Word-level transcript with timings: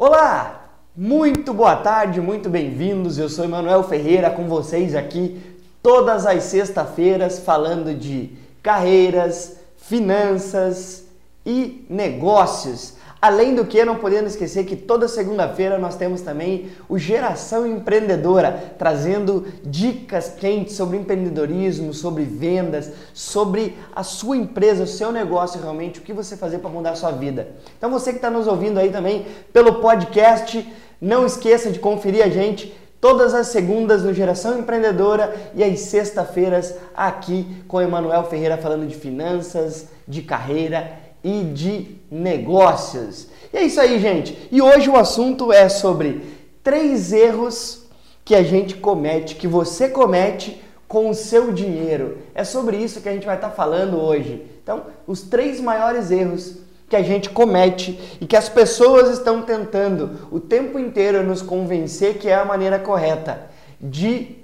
Olá! 0.00 0.70
Muito 0.96 1.52
boa 1.52 1.74
tarde, 1.74 2.20
muito 2.20 2.48
bem-vindos. 2.48 3.18
Eu 3.18 3.28
sou 3.28 3.44
Emanuel 3.44 3.82
Ferreira 3.82 4.30
com 4.30 4.46
vocês 4.46 4.94
aqui 4.94 5.42
todas 5.82 6.24
as 6.24 6.44
sextas-feiras 6.44 7.40
falando 7.40 7.92
de 7.92 8.30
carreiras, 8.62 9.56
finanças 9.76 11.04
e 11.44 11.84
negócios. 11.90 12.94
Além 13.20 13.54
do 13.54 13.64
que, 13.64 13.84
não 13.84 13.96
podendo 13.96 14.28
esquecer 14.28 14.64
que 14.64 14.76
toda 14.76 15.08
segunda-feira 15.08 15.76
nós 15.76 15.96
temos 15.96 16.20
também 16.20 16.70
o 16.88 16.96
Geração 16.96 17.66
Empreendedora, 17.66 18.74
trazendo 18.78 19.44
dicas 19.64 20.28
quentes 20.28 20.76
sobre 20.76 20.96
empreendedorismo, 20.96 21.92
sobre 21.92 22.22
vendas, 22.22 22.92
sobre 23.12 23.76
a 23.94 24.04
sua 24.04 24.36
empresa, 24.36 24.84
o 24.84 24.86
seu 24.86 25.10
negócio 25.10 25.60
realmente, 25.60 25.98
o 25.98 26.02
que 26.02 26.12
você 26.12 26.36
fazer 26.36 26.58
para 26.58 26.70
mudar 26.70 26.90
a 26.90 26.96
sua 26.96 27.10
vida. 27.10 27.48
Então 27.76 27.90
você 27.90 28.10
que 28.10 28.18
está 28.18 28.30
nos 28.30 28.46
ouvindo 28.46 28.78
aí 28.78 28.90
também 28.90 29.26
pelo 29.52 29.80
podcast, 29.80 30.72
não 31.00 31.26
esqueça 31.26 31.72
de 31.72 31.80
conferir 31.80 32.24
a 32.24 32.28
gente 32.28 32.72
todas 33.00 33.34
as 33.34 33.48
segundas 33.48 34.04
no 34.04 34.14
Geração 34.14 34.58
Empreendedora 34.60 35.34
e 35.54 35.64
às 35.64 35.80
sexta-feiras 35.80 36.74
aqui 36.96 37.62
com 37.66 37.80
Emanuel 37.80 38.24
Ferreira 38.24 38.56
falando 38.56 38.86
de 38.86 38.94
finanças, 38.94 39.88
de 40.06 40.22
carreira 40.22 41.07
e 41.28 41.44
de 41.44 41.96
negócios. 42.10 43.28
E 43.52 43.58
é 43.58 43.62
isso 43.62 43.78
aí, 43.78 43.98
gente. 43.98 44.48
E 44.50 44.62
hoje 44.62 44.88
o 44.88 44.96
assunto 44.96 45.52
é 45.52 45.68
sobre 45.68 46.22
três 46.62 47.12
erros 47.12 47.86
que 48.24 48.34
a 48.34 48.42
gente 48.42 48.76
comete, 48.76 49.34
que 49.34 49.46
você 49.46 49.88
comete 49.88 50.62
com 50.86 51.10
o 51.10 51.14
seu 51.14 51.52
dinheiro. 51.52 52.18
É 52.34 52.44
sobre 52.44 52.78
isso 52.78 53.02
que 53.02 53.08
a 53.08 53.12
gente 53.12 53.26
vai 53.26 53.36
estar 53.36 53.50
falando 53.50 54.00
hoje. 54.00 54.42
Então, 54.62 54.86
os 55.06 55.22
três 55.22 55.60
maiores 55.60 56.10
erros 56.10 56.56
que 56.88 56.96
a 56.96 57.02
gente 57.02 57.28
comete 57.28 58.00
e 58.18 58.26
que 58.26 58.36
as 58.36 58.48
pessoas 58.48 59.10
estão 59.10 59.42
tentando 59.42 60.28
o 60.30 60.40
tempo 60.40 60.78
inteiro 60.78 61.22
nos 61.22 61.42
convencer 61.42 62.16
que 62.16 62.28
é 62.28 62.34
a 62.34 62.44
maneira 62.44 62.78
correta 62.78 63.50
de 63.78 64.36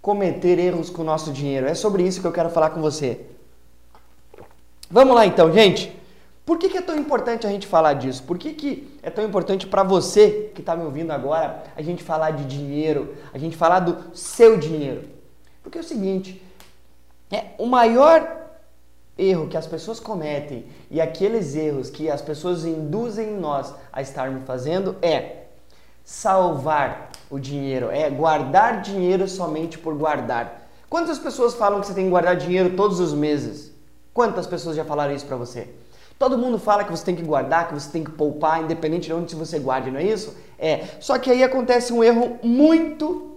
cometer 0.00 0.58
erros 0.58 0.88
com 0.88 1.02
o 1.02 1.04
nosso 1.04 1.30
dinheiro. 1.30 1.66
É 1.66 1.74
sobre 1.74 2.02
isso 2.02 2.22
que 2.22 2.26
eu 2.26 2.32
quero 2.32 2.48
falar 2.48 2.70
com 2.70 2.80
você. 2.80 3.20
Vamos 4.90 5.14
lá 5.14 5.26
então, 5.26 5.52
gente. 5.52 5.95
Por 6.46 6.58
que, 6.58 6.68
que, 6.68 6.78
é 6.78 6.80
tão 6.80 6.96
importante 6.96 7.44
a 7.44 7.50
gente 7.50 7.66
falar 7.66 7.94
disso? 7.94 8.22
Por 8.22 8.38
que, 8.38 8.54
que 8.54 8.96
é 9.02 9.10
tão 9.10 9.24
importante 9.24 9.66
para 9.66 9.82
você 9.82 10.52
que 10.54 10.60
está 10.60 10.76
me 10.76 10.84
ouvindo 10.84 11.10
agora 11.10 11.64
a 11.74 11.82
gente 11.82 12.04
falar 12.04 12.30
de 12.30 12.44
dinheiro, 12.44 13.16
a 13.34 13.38
gente 13.38 13.56
falar 13.56 13.80
do 13.80 14.16
seu 14.16 14.56
dinheiro? 14.56 15.02
Porque 15.60 15.76
é 15.76 15.80
o 15.80 15.84
seguinte, 15.84 16.40
é 17.32 17.46
o 17.58 17.66
maior 17.66 18.46
erro 19.18 19.48
que 19.48 19.56
as 19.56 19.66
pessoas 19.66 19.98
cometem 19.98 20.66
e 20.88 21.00
aqueles 21.00 21.56
erros 21.56 21.90
que 21.90 22.08
as 22.08 22.22
pessoas 22.22 22.64
induzem 22.64 23.32
nós 23.32 23.74
a 23.92 24.00
estarmos 24.00 24.44
fazendo 24.44 24.94
é 25.02 25.46
salvar 26.04 27.10
o 27.28 27.40
dinheiro, 27.40 27.90
é 27.90 28.08
guardar 28.08 28.82
dinheiro 28.82 29.26
somente 29.26 29.76
por 29.78 29.96
guardar. 29.96 30.68
Quantas 30.88 31.18
pessoas 31.18 31.54
falam 31.54 31.80
que 31.80 31.88
você 31.88 31.94
tem 31.94 32.04
que 32.04 32.10
guardar 32.10 32.36
dinheiro 32.36 32.76
todos 32.76 33.00
os 33.00 33.12
meses? 33.12 33.72
Quantas 34.14 34.46
pessoas 34.46 34.76
já 34.76 34.84
falaram 34.84 35.12
isso 35.12 35.26
para 35.26 35.36
você? 35.36 35.68
Todo 36.18 36.38
mundo 36.38 36.58
fala 36.58 36.82
que 36.82 36.90
você 36.90 37.04
tem 37.04 37.14
que 37.14 37.22
guardar, 37.22 37.68
que 37.68 37.74
você 37.74 37.90
tem 37.90 38.02
que 38.02 38.10
poupar, 38.10 38.62
independente 38.62 39.06
de 39.06 39.12
onde 39.12 39.34
você 39.34 39.58
guarde, 39.58 39.90
não 39.90 40.00
é 40.00 40.04
isso? 40.04 40.34
É. 40.58 40.84
Só 40.98 41.18
que 41.18 41.30
aí 41.30 41.42
acontece 41.44 41.92
um 41.92 42.02
erro 42.02 42.38
muito 42.42 43.36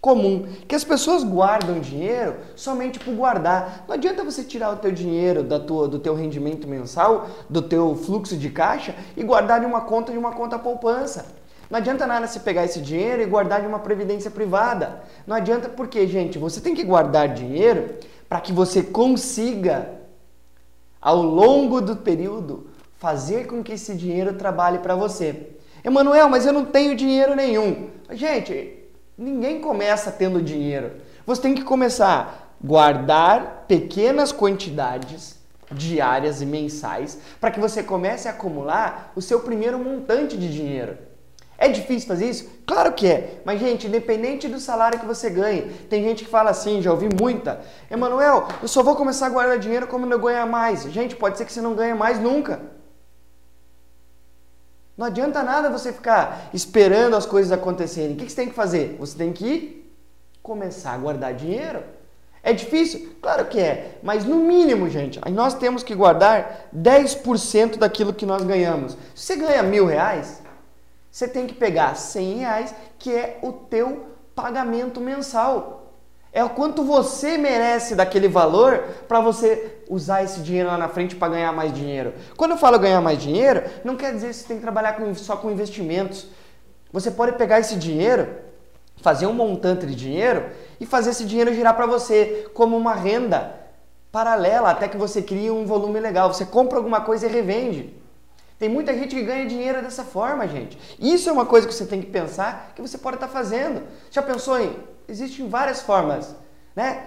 comum, 0.00 0.46
que 0.66 0.74
as 0.74 0.82
pessoas 0.82 1.22
guardam 1.22 1.78
dinheiro 1.80 2.36
somente 2.56 2.98
por 2.98 3.14
guardar. 3.14 3.84
Não 3.86 3.94
adianta 3.94 4.24
você 4.24 4.42
tirar 4.42 4.72
o 4.72 4.76
teu 4.76 4.90
dinheiro 4.92 5.42
da 5.42 5.58
tua, 5.58 5.88
do 5.88 5.98
teu 5.98 6.14
rendimento 6.14 6.66
mensal, 6.66 7.28
do 7.48 7.60
teu 7.60 7.94
fluxo 7.96 8.36
de 8.36 8.48
caixa 8.48 8.94
e 9.16 9.22
guardar 9.22 9.62
em 9.62 9.66
uma 9.66 9.82
conta 9.82 10.12
de 10.12 10.18
uma 10.18 10.32
conta 10.32 10.58
poupança. 10.58 11.26
Não 11.68 11.78
adianta 11.78 12.06
nada 12.06 12.26
você 12.26 12.40
pegar 12.40 12.64
esse 12.64 12.80
dinheiro 12.80 13.22
e 13.22 13.26
guardar 13.26 13.60
de 13.60 13.66
uma 13.66 13.78
previdência 13.78 14.30
privada. 14.30 15.02
Não 15.26 15.36
adianta 15.36 15.68
porque, 15.68 16.06
gente, 16.06 16.38
você 16.38 16.60
tem 16.60 16.74
que 16.74 16.82
guardar 16.82 17.28
dinheiro 17.28 17.90
para 18.28 18.40
que 18.40 18.52
você 18.52 18.82
consiga 18.82 19.99
ao 21.00 21.22
longo 21.22 21.80
do 21.80 21.96
período, 21.96 22.68
fazer 22.98 23.46
com 23.46 23.62
que 23.62 23.72
esse 23.72 23.94
dinheiro 23.94 24.34
trabalhe 24.34 24.78
para 24.78 24.94
você. 24.94 25.56
Emanuel, 25.82 26.28
mas 26.28 26.44
eu 26.44 26.52
não 26.52 26.64
tenho 26.64 26.94
dinheiro 26.94 27.34
nenhum. 27.34 27.88
Gente, 28.10 28.84
ninguém 29.16 29.60
começa 29.60 30.10
tendo 30.10 30.42
dinheiro. 30.42 30.92
Você 31.26 31.40
tem 31.40 31.54
que 31.54 31.62
começar 31.62 32.52
a 32.62 32.66
guardar 32.66 33.64
pequenas 33.66 34.32
quantidades 34.32 35.38
diárias 35.72 36.42
e 36.42 36.46
mensais 36.46 37.18
para 37.40 37.50
que 37.50 37.60
você 37.60 37.82
comece 37.82 38.28
a 38.28 38.32
acumular 38.32 39.12
o 39.14 39.22
seu 39.22 39.40
primeiro 39.40 39.78
montante 39.78 40.36
de 40.36 40.52
dinheiro. 40.52 40.98
É 41.60 41.68
difícil 41.68 42.08
fazer 42.08 42.30
isso? 42.30 42.48
Claro 42.66 42.94
que 42.94 43.06
é. 43.06 43.42
Mas, 43.44 43.60
gente, 43.60 43.86
independente 43.86 44.48
do 44.48 44.58
salário 44.58 44.98
que 44.98 45.04
você 45.04 45.28
ganhe, 45.28 45.70
tem 45.90 46.02
gente 46.02 46.24
que 46.24 46.30
fala 46.30 46.48
assim, 46.48 46.80
já 46.80 46.90
ouvi 46.90 47.10
muita. 47.20 47.60
Emanuel, 47.90 48.48
eu 48.62 48.66
só 48.66 48.82
vou 48.82 48.96
começar 48.96 49.26
a 49.26 49.28
guardar 49.28 49.58
dinheiro 49.58 49.86
quando 49.86 50.10
eu 50.10 50.18
ganhar 50.18 50.46
mais. 50.46 50.84
Gente, 50.84 51.14
pode 51.14 51.36
ser 51.36 51.44
que 51.44 51.52
você 51.52 51.60
não 51.60 51.74
ganhe 51.74 51.92
mais 51.92 52.18
nunca. 52.18 52.62
Não 54.96 55.06
adianta 55.06 55.42
nada 55.42 55.68
você 55.68 55.92
ficar 55.92 56.48
esperando 56.54 57.14
as 57.14 57.26
coisas 57.26 57.52
acontecerem. 57.52 58.14
O 58.14 58.16
que 58.16 58.30
você 58.30 58.36
tem 58.36 58.48
que 58.48 58.54
fazer? 58.54 58.96
Você 58.98 59.18
tem 59.18 59.30
que 59.30 59.86
começar 60.42 60.92
a 60.92 60.98
guardar 60.98 61.34
dinheiro. 61.34 61.82
É 62.42 62.54
difícil? 62.54 63.16
Claro 63.20 63.44
que 63.44 63.60
é. 63.60 63.98
Mas 64.02 64.24
no 64.24 64.36
mínimo, 64.36 64.88
gente, 64.88 65.20
nós 65.30 65.52
temos 65.52 65.82
que 65.82 65.94
guardar 65.94 66.70
10% 66.74 67.76
daquilo 67.76 68.14
que 68.14 68.24
nós 68.24 68.42
ganhamos. 68.44 68.96
Se 69.14 69.26
você 69.26 69.36
ganha 69.36 69.62
mil 69.62 69.84
reais, 69.84 70.39
você 71.10 71.26
tem 71.26 71.46
que 71.46 71.54
pegar 71.54 71.96
100 71.96 72.34
reais, 72.34 72.74
que 72.98 73.12
é 73.12 73.38
o 73.42 73.52
teu 73.52 74.06
pagamento 74.34 75.00
mensal. 75.00 75.80
É 76.32 76.44
o 76.44 76.50
quanto 76.50 76.84
você 76.84 77.36
merece 77.36 77.96
daquele 77.96 78.28
valor 78.28 78.84
para 79.08 79.20
você 79.20 79.82
usar 79.88 80.22
esse 80.22 80.40
dinheiro 80.40 80.68
lá 80.68 80.78
na 80.78 80.88
frente 80.88 81.16
para 81.16 81.32
ganhar 81.32 81.52
mais 81.52 81.72
dinheiro. 81.72 82.14
Quando 82.36 82.52
eu 82.52 82.56
falo 82.56 82.78
ganhar 82.78 83.00
mais 83.00 83.20
dinheiro, 83.20 83.64
não 83.82 83.96
quer 83.96 84.14
dizer 84.14 84.28
que 84.28 84.34
você 84.34 84.46
tem 84.46 84.56
que 84.58 84.62
trabalhar 84.62 84.92
com, 84.92 85.12
só 85.14 85.36
com 85.36 85.50
investimentos. 85.50 86.28
Você 86.92 87.10
pode 87.10 87.32
pegar 87.32 87.58
esse 87.58 87.74
dinheiro, 87.74 88.28
fazer 88.98 89.26
um 89.26 89.32
montante 89.32 89.84
de 89.86 89.94
dinheiro 89.96 90.46
e 90.78 90.86
fazer 90.86 91.10
esse 91.10 91.24
dinheiro 91.24 91.52
girar 91.52 91.74
para 91.74 91.86
você 91.86 92.48
como 92.54 92.76
uma 92.76 92.94
renda 92.94 93.58
paralela 94.12 94.70
até 94.70 94.86
que 94.86 94.96
você 94.96 95.20
crie 95.20 95.50
um 95.50 95.66
volume 95.66 95.98
legal. 95.98 96.32
Você 96.32 96.46
compra 96.46 96.78
alguma 96.78 97.00
coisa 97.00 97.26
e 97.26 97.30
revende. 97.30 97.99
Tem 98.60 98.68
muita 98.68 98.92
gente 98.92 99.16
que 99.16 99.22
ganha 99.22 99.46
dinheiro 99.46 99.80
dessa 99.80 100.04
forma, 100.04 100.46
gente. 100.46 100.78
Isso 101.00 101.30
é 101.30 101.32
uma 101.32 101.46
coisa 101.46 101.66
que 101.66 101.72
você 101.72 101.86
tem 101.86 102.02
que 102.02 102.08
pensar 102.08 102.74
que 102.76 102.82
você 102.82 102.98
pode 102.98 103.16
estar 103.16 103.26
fazendo. 103.26 103.82
Já 104.10 104.20
pensou 104.20 104.60
em? 104.60 104.76
Existem 105.08 105.48
várias 105.48 105.80
formas, 105.80 106.36
né? 106.76 107.06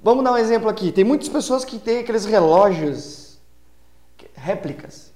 Vamos 0.00 0.22
dar 0.22 0.30
um 0.30 0.38
exemplo 0.38 0.68
aqui. 0.68 0.92
Tem 0.92 1.02
muitas 1.02 1.28
pessoas 1.28 1.64
que 1.64 1.80
têm 1.80 1.98
aqueles 1.98 2.24
relógios 2.24 3.40
réplicas. 4.34 5.12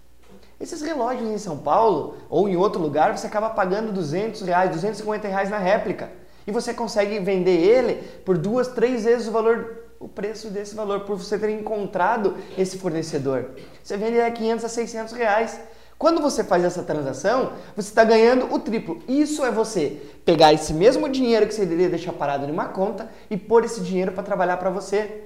Esses 0.59 0.83
relógios 0.83 1.31
em 1.31 1.39
São 1.39 1.57
Paulo 1.57 2.17
ou 2.29 2.49
em 2.49 2.57
outro 2.57 2.83
lugar, 2.83 3.17
você 3.17 3.29
acaba 3.29 3.51
pagando 3.51 3.93
200 3.93 4.43
reais, 4.43 4.71
250 4.71 5.29
reais 5.29 5.49
na 5.49 5.59
réplica. 5.59 6.11
E 6.45 6.51
você 6.51 6.75
consegue 6.75 7.21
vender 7.21 7.57
ele 7.57 8.03
por 8.25 8.37
duas, 8.37 8.67
três 8.67 9.05
vezes 9.05 9.29
o 9.29 9.31
valor 9.31 9.88
o 10.01 10.07
preço 10.07 10.49
desse 10.49 10.75
valor 10.75 11.01
por 11.01 11.17
você 11.17 11.39
ter 11.39 11.51
encontrado 11.51 12.37
esse 12.57 12.79
fornecedor. 12.79 13.51
Você 13.83 13.97
vende 13.97 14.21
a 14.21 14.31
500 14.31 14.65
a 14.65 14.69
600 14.69 15.13
reais. 15.13 15.61
Quando 15.99 16.21
você 16.21 16.45
faz 16.45 16.65
essa 16.65 16.85
transação, 16.85 17.53
você 17.75 17.89
está 17.89 18.05
ganhando 18.05 18.55
o 18.55 18.61
triplo. 18.61 19.03
Isso 19.09 19.45
é 19.45 19.51
você 19.51 20.01
pegar 20.25 20.53
esse 20.53 20.73
mesmo 20.73 21.09
dinheiro 21.09 21.47
que 21.47 21.55
você 21.55 21.67
deveria 21.67 21.91
deixar 21.91 22.13
parado 22.13 22.47
em 22.47 22.53
uma 22.53 22.67
conta 22.67 23.11
e 23.29 23.37
pôr 23.37 23.65
esse 23.65 23.81
dinheiro 23.81 24.13
para 24.13 24.23
trabalhar 24.23 24.59
para 24.59 24.71
você. 24.71 25.25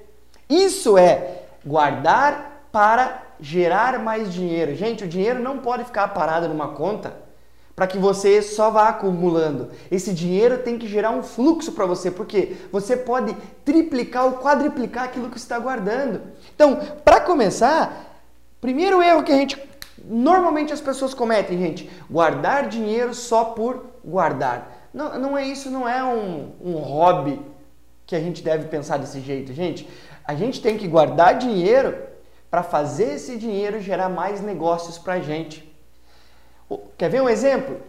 Isso 0.49 0.97
é 0.97 1.43
guardar 1.65 2.69
para 2.73 3.23
gerar 3.39 3.99
mais 3.99 4.33
dinheiro. 4.33 4.75
Gente, 4.75 5.05
o 5.05 5.09
dinheiro 5.09 5.39
não 5.39 5.59
pode 5.59 5.85
ficar 5.85 6.09
parado 6.09 6.49
numa 6.49 6.69
conta 6.69 7.22
para 7.83 7.89
que 7.89 7.99
você 7.99 8.41
só 8.41 8.71
vá 8.71 8.91
acumulando. 8.91 9.71
Esse 9.91 10.15
dinheiro 10.15 10.59
tem 10.59 10.79
que 10.79 10.87
gerar 10.87 11.11
um 11.11 11.21
fluxo 11.21 11.73
para 11.73 11.85
você, 11.85 12.13
porque 12.13 12.55
você 12.71 12.97
pode 12.97 13.37
triplicar 13.65 14.25
ou 14.27 14.33
quadriplicar 14.35 15.03
aquilo 15.03 15.29
que 15.29 15.37
está 15.37 15.59
guardando. 15.59 16.21
Então, 16.55 16.79
para 17.05 17.21
começar, 17.21 18.23
primeiro 18.61 19.03
erro 19.03 19.25
que 19.25 19.33
a 19.33 19.37
gente 19.37 19.61
normalmente 20.05 20.73
as 20.73 20.81
pessoas 20.81 21.13
cometem, 21.13 21.59
gente, 21.59 21.91
guardar 22.09 22.69
dinheiro 22.69 23.13
só 23.15 23.47
por 23.47 23.85
guardar. 24.05 24.89
Não, 24.95 25.19
não 25.19 25.37
é 25.37 25.45
isso, 25.45 25.69
não 25.69 25.89
é 25.89 26.05
um, 26.05 26.53
um 26.63 26.75
hobby 26.75 27.41
que 28.07 28.15
a 28.15 28.21
gente 28.21 28.45
deve 28.45 28.69
pensar 28.69 28.97
desse 28.97 29.21
jeito, 29.21 29.53
gente. 29.53 29.89
A 30.25 30.37
gente 30.37 30.63
tem 30.63 30.79
que 30.79 30.87
guardar 30.87 31.37
dinheiro 31.37 31.97
para 32.49 32.63
fazer 32.63 33.15
esse 33.15 33.37
dinheiro 33.37 33.81
gerar 33.81 34.09
mais 34.09 34.41
negócios 34.41 34.99
para 34.99 35.15
a 35.15 35.21
gente. 35.21 35.72
Quer 36.97 37.09
ver 37.09 37.23
um 37.23 37.29
exemplo? 37.29 37.81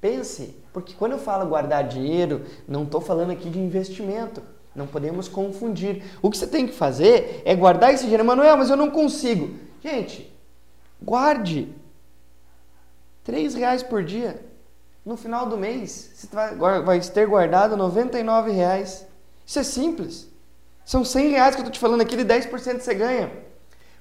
Pense, 0.00 0.56
porque 0.72 0.94
quando 0.94 1.12
eu 1.12 1.18
falo 1.18 1.48
guardar 1.48 1.88
dinheiro, 1.88 2.44
não 2.68 2.84
estou 2.84 3.00
falando 3.00 3.30
aqui 3.30 3.48
de 3.48 3.58
investimento. 3.58 4.42
Não 4.74 4.86
podemos 4.86 5.28
confundir. 5.28 6.02
O 6.20 6.30
que 6.30 6.36
você 6.36 6.46
tem 6.46 6.66
que 6.66 6.72
fazer 6.72 7.42
é 7.44 7.54
guardar 7.54 7.94
esse 7.94 8.02
dinheiro. 8.02 8.24
Manuel, 8.24 8.56
mas 8.56 8.70
eu 8.70 8.76
não 8.76 8.90
consigo. 8.90 9.54
Gente, 9.82 10.32
guarde. 11.00 11.72
3 13.22 13.54
reais 13.54 13.82
por 13.82 14.02
dia. 14.02 14.44
No 15.04 15.16
final 15.16 15.46
do 15.46 15.56
mês, 15.56 16.10
você 16.14 16.26
vai, 16.34 16.82
vai 16.82 17.00
ter 17.00 17.26
guardado 17.26 17.76
99 17.76 18.50
reais. 18.50 19.06
Isso 19.46 19.58
é 19.58 19.62
simples. 19.62 20.28
São 20.84 21.04
100 21.04 21.30
reais 21.30 21.54
que 21.54 21.60
eu 21.60 21.64
estou 21.64 21.72
te 21.72 21.78
falando 21.78 22.00
aqui, 22.00 22.16
de 22.16 22.24
10% 22.24 22.80
você 22.80 22.94
ganha. 22.94 23.30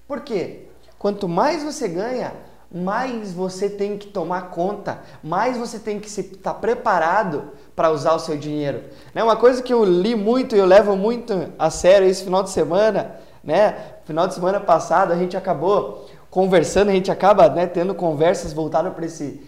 Por 0.08 0.22
quê? 0.22 0.68
Quanto 0.98 1.28
mais 1.28 1.64
você 1.64 1.88
ganha, 1.88 2.34
mais 2.74 3.32
você 3.32 3.70
tem 3.70 3.98
que 3.98 4.08
tomar 4.08 4.50
conta, 4.50 5.02
mais 5.24 5.58
você 5.58 5.78
tem 5.78 6.00
que 6.00 6.08
estar 6.08 6.54
tá 6.54 6.54
preparado 6.54 7.52
para 7.76 7.92
usar 7.92 8.14
o 8.14 8.20
seu 8.20 8.36
dinheiro. 8.36 8.84
Né? 9.14 9.24
Uma 9.24 9.36
coisa 9.36 9.62
que 9.62 9.72
eu 9.72 9.84
li 9.84 10.16
muito 10.16 10.56
e 10.56 10.60
eu 10.60 10.66
levo 10.66 10.96
muito 10.96 11.52
a 11.60 11.70
sério 11.70 12.08
esse 12.08 12.24
final 12.24 12.42
de 12.42 12.50
semana, 12.50 13.16
né? 13.44 13.76
Final 14.06 14.28
de 14.28 14.34
semana 14.34 14.60
passado 14.60 15.12
a 15.12 15.16
gente 15.16 15.38
acabou 15.38 16.10
conversando, 16.30 16.90
a 16.90 16.94
gente 16.94 17.12
acaba 17.12 17.48
né, 17.50 17.68
tendo 17.68 17.94
conversas 17.94 18.54
voltadas 18.54 18.94
para 18.94 19.06
esse 19.06 19.42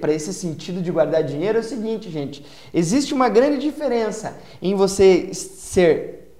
para 0.00 0.12
esse 0.12 0.34
sentido 0.34 0.82
de 0.82 0.90
guardar 0.90 1.22
dinheiro 1.22 1.58
é 1.58 1.60
o 1.60 1.64
seguinte, 1.64 2.10
gente. 2.10 2.44
Existe 2.74 3.14
uma 3.14 3.28
grande 3.28 3.58
diferença 3.58 4.36
em 4.60 4.74
você 4.74 5.32
ser 5.32 6.34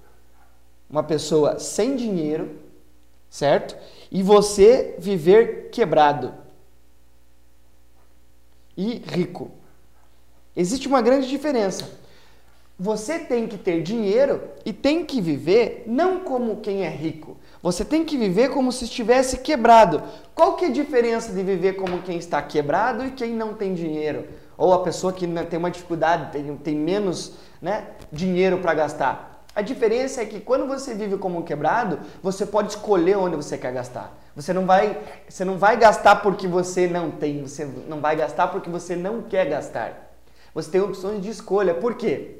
uma 0.89 1.01
pessoa 1.01 1.57
sem 1.57 1.95
dinheiro, 1.95 2.49
certo? 3.31 3.75
e 4.11 4.21
você 4.21 4.95
viver 4.99 5.69
quebrado 5.71 6.33
e 8.75 9.01
rico. 9.07 9.49
Existe 10.55 10.87
uma 10.87 11.01
grande 11.01 11.29
diferença. 11.29 11.89
Você 12.77 13.19
tem 13.19 13.47
que 13.47 13.57
ter 13.57 13.83
dinheiro 13.83 14.41
e 14.65 14.73
tem 14.73 15.05
que 15.05 15.21
viver 15.21 15.83
não 15.85 16.19
como 16.19 16.57
quem 16.57 16.83
é 16.83 16.89
rico. 16.89 17.37
Você 17.61 17.85
tem 17.85 18.03
que 18.03 18.17
viver 18.17 18.49
como 18.49 18.71
se 18.71 18.85
estivesse 18.85 19.37
quebrado. 19.37 20.03
Qual 20.33 20.55
que 20.55 20.65
é 20.65 20.67
a 20.67 20.71
diferença 20.71 21.31
de 21.31 21.43
viver 21.43 21.73
como 21.73 22.01
quem 22.01 22.17
está 22.17 22.41
quebrado 22.41 23.05
e 23.05 23.11
quem 23.11 23.33
não 23.33 23.53
tem 23.53 23.73
dinheiro? 23.73 24.27
Ou 24.57 24.73
a 24.73 24.83
pessoa 24.83 25.13
que 25.13 25.27
tem 25.45 25.59
uma 25.59 25.71
dificuldade, 25.71 26.31
tem, 26.31 26.57
tem 26.57 26.75
menos 26.75 27.33
né, 27.61 27.87
dinheiro 28.11 28.57
para 28.57 28.73
gastar? 28.73 29.30
A 29.53 29.61
diferença 29.61 30.21
é 30.21 30.25
que 30.25 30.39
quando 30.39 30.65
você 30.65 30.93
vive 30.93 31.17
como 31.17 31.39
um 31.39 31.41
quebrado, 31.41 31.99
você 32.23 32.45
pode 32.45 32.69
escolher 32.69 33.17
onde 33.17 33.35
você 33.35 33.57
quer 33.57 33.73
gastar. 33.73 34.17
Você 34.33 34.53
não 34.53 34.65
vai, 34.65 34.97
você 35.27 35.43
não 35.43 35.57
vai 35.57 35.75
gastar 35.75 36.17
porque 36.17 36.47
você 36.47 36.87
não 36.87 37.11
tem, 37.11 37.41
você 37.41 37.65
não 37.87 37.99
vai 37.99 38.15
gastar 38.15 38.47
porque 38.47 38.69
você 38.69 38.95
não 38.95 39.21
quer 39.21 39.49
gastar. 39.49 40.13
Você 40.53 40.71
tem 40.71 40.81
opções 40.81 41.21
de 41.21 41.29
escolha. 41.29 41.73
Por 41.73 41.95
quê? 41.95 42.37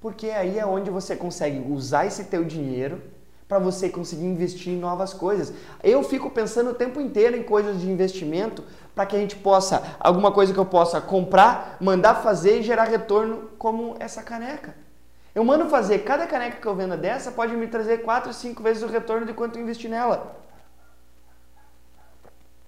Porque 0.00 0.28
aí 0.30 0.58
é 0.58 0.66
onde 0.66 0.90
você 0.90 1.14
consegue 1.14 1.64
usar 1.70 2.06
esse 2.06 2.24
teu 2.24 2.44
dinheiro 2.44 3.00
para 3.48 3.60
você 3.60 3.88
conseguir 3.88 4.26
investir 4.26 4.72
em 4.72 4.78
novas 4.78 5.14
coisas. 5.14 5.52
Eu 5.82 6.02
fico 6.02 6.30
pensando 6.30 6.70
o 6.70 6.74
tempo 6.74 7.00
inteiro 7.00 7.36
em 7.36 7.44
coisas 7.44 7.80
de 7.80 7.88
investimento 7.88 8.64
para 8.92 9.06
que 9.06 9.14
a 9.14 9.18
gente 9.20 9.36
possa, 9.36 9.96
alguma 10.00 10.32
coisa 10.32 10.52
que 10.52 10.58
eu 10.58 10.66
possa 10.66 11.00
comprar, 11.00 11.76
mandar 11.80 12.16
fazer 12.16 12.58
e 12.58 12.62
gerar 12.62 12.84
retorno 12.84 13.50
como 13.56 13.96
essa 14.00 14.22
caneca. 14.22 14.87
Eu 15.38 15.44
mando 15.44 15.68
fazer, 15.68 16.00
cada 16.00 16.26
caneca 16.26 16.60
que 16.60 16.66
eu 16.66 16.74
vendo 16.74 16.96
dessa 16.96 17.30
pode 17.30 17.56
me 17.56 17.68
trazer 17.68 17.98
4, 17.98 18.32
5 18.32 18.60
vezes 18.60 18.82
o 18.82 18.88
retorno 18.88 19.24
de 19.24 19.32
quanto 19.32 19.56
eu 19.56 19.62
investi 19.62 19.88
nela. 19.88 20.36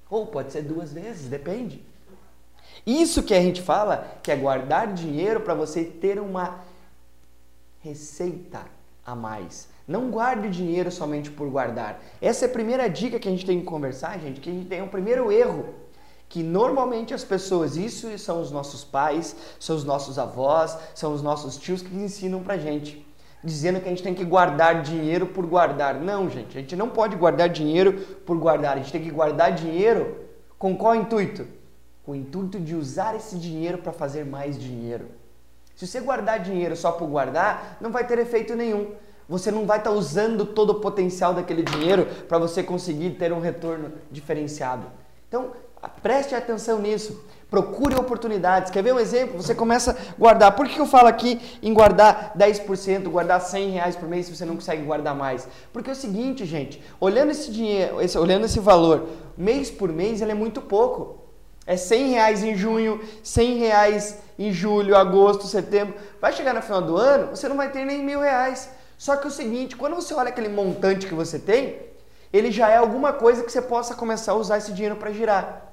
Ou 0.09 0.29
pode 0.29 0.53
ser 0.53 0.63
duas 0.63 0.93
vezes, 0.93 1.29
depende. 1.29 1.85
Isso 2.87 3.25
que 3.25 3.35
a 3.35 3.43
gente 3.43 3.61
fala, 3.61 4.17
que 4.23 4.31
é 4.31 4.37
guardar 4.37 4.87
dinheiro 4.93 5.41
para 5.41 5.53
você 5.53 5.83
ter 5.83 6.21
uma 6.21 6.61
receita 7.81 8.61
a 9.05 9.17
mais. 9.17 9.69
Não 9.85 10.09
guarde 10.09 10.49
dinheiro 10.49 10.93
somente 10.93 11.29
por 11.29 11.51
guardar. 11.51 12.01
Essa 12.23 12.45
é 12.45 12.49
a 12.49 12.53
primeira 12.53 12.89
dica 12.89 13.19
que 13.19 13.27
a 13.27 13.33
gente 13.33 13.45
tem 13.45 13.59
que 13.59 13.67
conversar, 13.67 14.17
gente, 14.21 14.41
que 14.41 14.49
a 14.49 14.53
gente 14.53 14.69
tem 14.69 14.81
um 14.81 14.87
primeiro 14.87 15.33
erro 15.33 15.75
que 16.31 16.45
normalmente 16.45 17.13
as 17.13 17.25
pessoas, 17.25 17.77
isso 17.77 18.17
são 18.17 18.41
os 18.41 18.53
nossos 18.53 18.85
pais, 18.85 19.35
são 19.59 19.75
os 19.75 19.83
nossos 19.83 20.17
avós, 20.17 20.79
são 20.95 21.13
os 21.13 21.21
nossos 21.21 21.57
tios 21.57 21.83
que 21.83 21.93
ensinam 21.93 22.41
pra 22.41 22.57
gente, 22.57 23.05
dizendo 23.43 23.81
que 23.81 23.87
a 23.87 23.91
gente 23.91 24.05
tem 24.05 24.15
que 24.15 24.25
guardar 24.25 24.81
dinheiro 24.81 25.27
por 25.27 25.45
guardar. 25.45 25.97
Não, 25.97 26.31
gente, 26.31 26.57
a 26.57 26.61
gente 26.61 26.77
não 26.77 26.89
pode 26.89 27.17
guardar 27.17 27.49
dinheiro 27.49 27.95
por 28.25 28.39
guardar, 28.39 28.75
a 28.75 28.77
gente 28.77 28.93
tem 28.93 29.03
que 29.03 29.11
guardar 29.11 29.53
dinheiro 29.53 30.19
com 30.57 30.77
qual 30.77 30.95
intuito? 30.95 31.49
Com 32.05 32.13
o 32.13 32.17
intuito 32.17 32.61
de 32.61 32.77
usar 32.77 33.17
esse 33.17 33.37
dinheiro 33.37 33.79
para 33.79 33.93
fazer 33.93 34.25
mais 34.25 34.57
dinheiro. 34.57 35.09
Se 35.75 35.85
você 35.85 35.99
guardar 36.01 36.39
dinheiro 36.39 36.77
só 36.77 36.93
por 36.93 37.09
guardar, 37.09 37.77
não 37.81 37.91
vai 37.91 38.07
ter 38.07 38.21
efeito 38.21 38.55
nenhum. 38.55 38.93
Você 39.29 39.51
não 39.51 39.67
vai 39.67 39.79
estar 39.79 39.91
tá 39.91 39.97
usando 39.97 40.47
todo 40.47 40.71
o 40.71 40.81
potencial 40.81 41.35
daquele 41.35 41.65
dinheiro 41.65 42.07
para 42.29 42.39
você 42.39 42.63
conseguir 42.63 43.11
ter 43.11 43.33
um 43.33 43.41
retorno 43.41 43.93
diferenciado. 44.13 44.87
Então, 45.29 45.53
Preste 46.03 46.35
atenção 46.35 46.79
nisso. 46.79 47.25
Procure 47.51 47.97
oportunidades. 47.97 48.71
Quer 48.71 48.83
ver 48.83 48.95
um 48.95 48.99
exemplo? 48.99 49.43
Você 49.43 49.55
começa 49.55 49.93
a 49.93 50.15
guardar. 50.19 50.53
Por 50.53 50.69
que 50.69 50.79
eu 50.79 50.87
falo 50.87 51.09
aqui 51.09 51.41
em 51.63 51.75
guardar 51.75 52.33
10%, 52.39 53.09
guardar 53.09 53.41
100 53.41 53.71
reais 53.71 53.97
por 53.97 54.09
mês 54.09 54.27
se 54.27 54.37
você 54.37 54.45
não 54.45 54.55
consegue 54.55 54.83
guardar 54.83 55.15
mais? 55.15 55.49
Porque 55.73 55.91
é 55.91 55.93
o 55.93 55.97
seguinte, 55.97 56.45
gente. 56.47 56.83
Olhando 57.01 57.31
esse 57.31 57.51
dinheiro, 57.51 58.01
esse, 58.01 58.17
olhando 58.17 58.45
esse 58.45 58.61
valor, 58.61 59.09
mês 59.37 59.71
por 59.71 59.91
mês, 59.91 60.23
ele 60.23 60.31
é 60.31 60.35
muito 60.35 60.61
pouco. 60.61 61.19
É 61.67 61.77
100 61.77 62.11
reais 62.11 62.45
em 62.45 62.55
junho, 62.57 63.01
100 63.23 63.59
reais 63.59 64.19
em 64.39 64.53
julho, 64.53 64.97
agosto, 64.97 65.47
setembro. 65.47 65.95
Vai 66.21 66.33
chegar 66.33 66.55
no 66.55 66.63
final 66.63 66.83
do 66.83 66.97
ano, 66.97 67.37
você 67.37 67.49
não 67.49 67.57
vai 67.57 67.71
ter 67.71 67.85
nem 67.85 68.05
mil 68.05 68.21
reais. 68.21 68.71
Só 68.97 69.17
que 69.17 69.25
é 69.25 69.29
o 69.29 69.33
seguinte, 69.33 69.77
quando 69.77 69.95
você 69.95 70.15
olha 70.15 70.29
aquele 70.29 70.49
montante 70.49 71.07
que 71.07 71.15
você 71.15 71.39
tem, 71.39 71.79
ele 72.33 72.51
já 72.51 72.69
é 72.69 72.77
alguma 72.77 73.13
coisa 73.13 73.43
que 73.43 73.51
você 73.51 73.63
possa 73.63 73.95
começar 73.95 74.33
a 74.33 74.37
usar 74.37 74.59
esse 74.59 74.73
dinheiro 74.73 74.97
para 74.97 75.11
girar. 75.11 75.70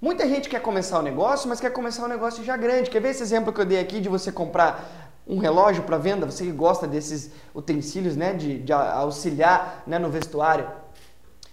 Muita 0.00 0.26
gente 0.26 0.48
quer 0.48 0.62
começar 0.62 0.96
o 0.96 1.00
um 1.00 1.02
negócio, 1.02 1.46
mas 1.46 1.60
quer 1.60 1.70
começar 1.70 2.04
um 2.04 2.08
negócio 2.08 2.42
já 2.42 2.56
grande. 2.56 2.88
Quer 2.88 3.02
ver 3.02 3.10
esse 3.10 3.22
exemplo 3.22 3.52
que 3.52 3.60
eu 3.60 3.66
dei 3.66 3.78
aqui 3.78 4.00
de 4.00 4.08
você 4.08 4.32
comprar 4.32 5.12
um 5.26 5.36
relógio 5.38 5.82
para 5.82 5.98
venda? 5.98 6.24
Você 6.24 6.42
que 6.42 6.52
gosta 6.52 6.86
desses 6.86 7.30
utensílios, 7.54 8.16
né, 8.16 8.32
de, 8.32 8.60
de 8.60 8.72
auxiliar 8.72 9.82
né, 9.86 9.98
no 9.98 10.08
vestuário. 10.08 10.66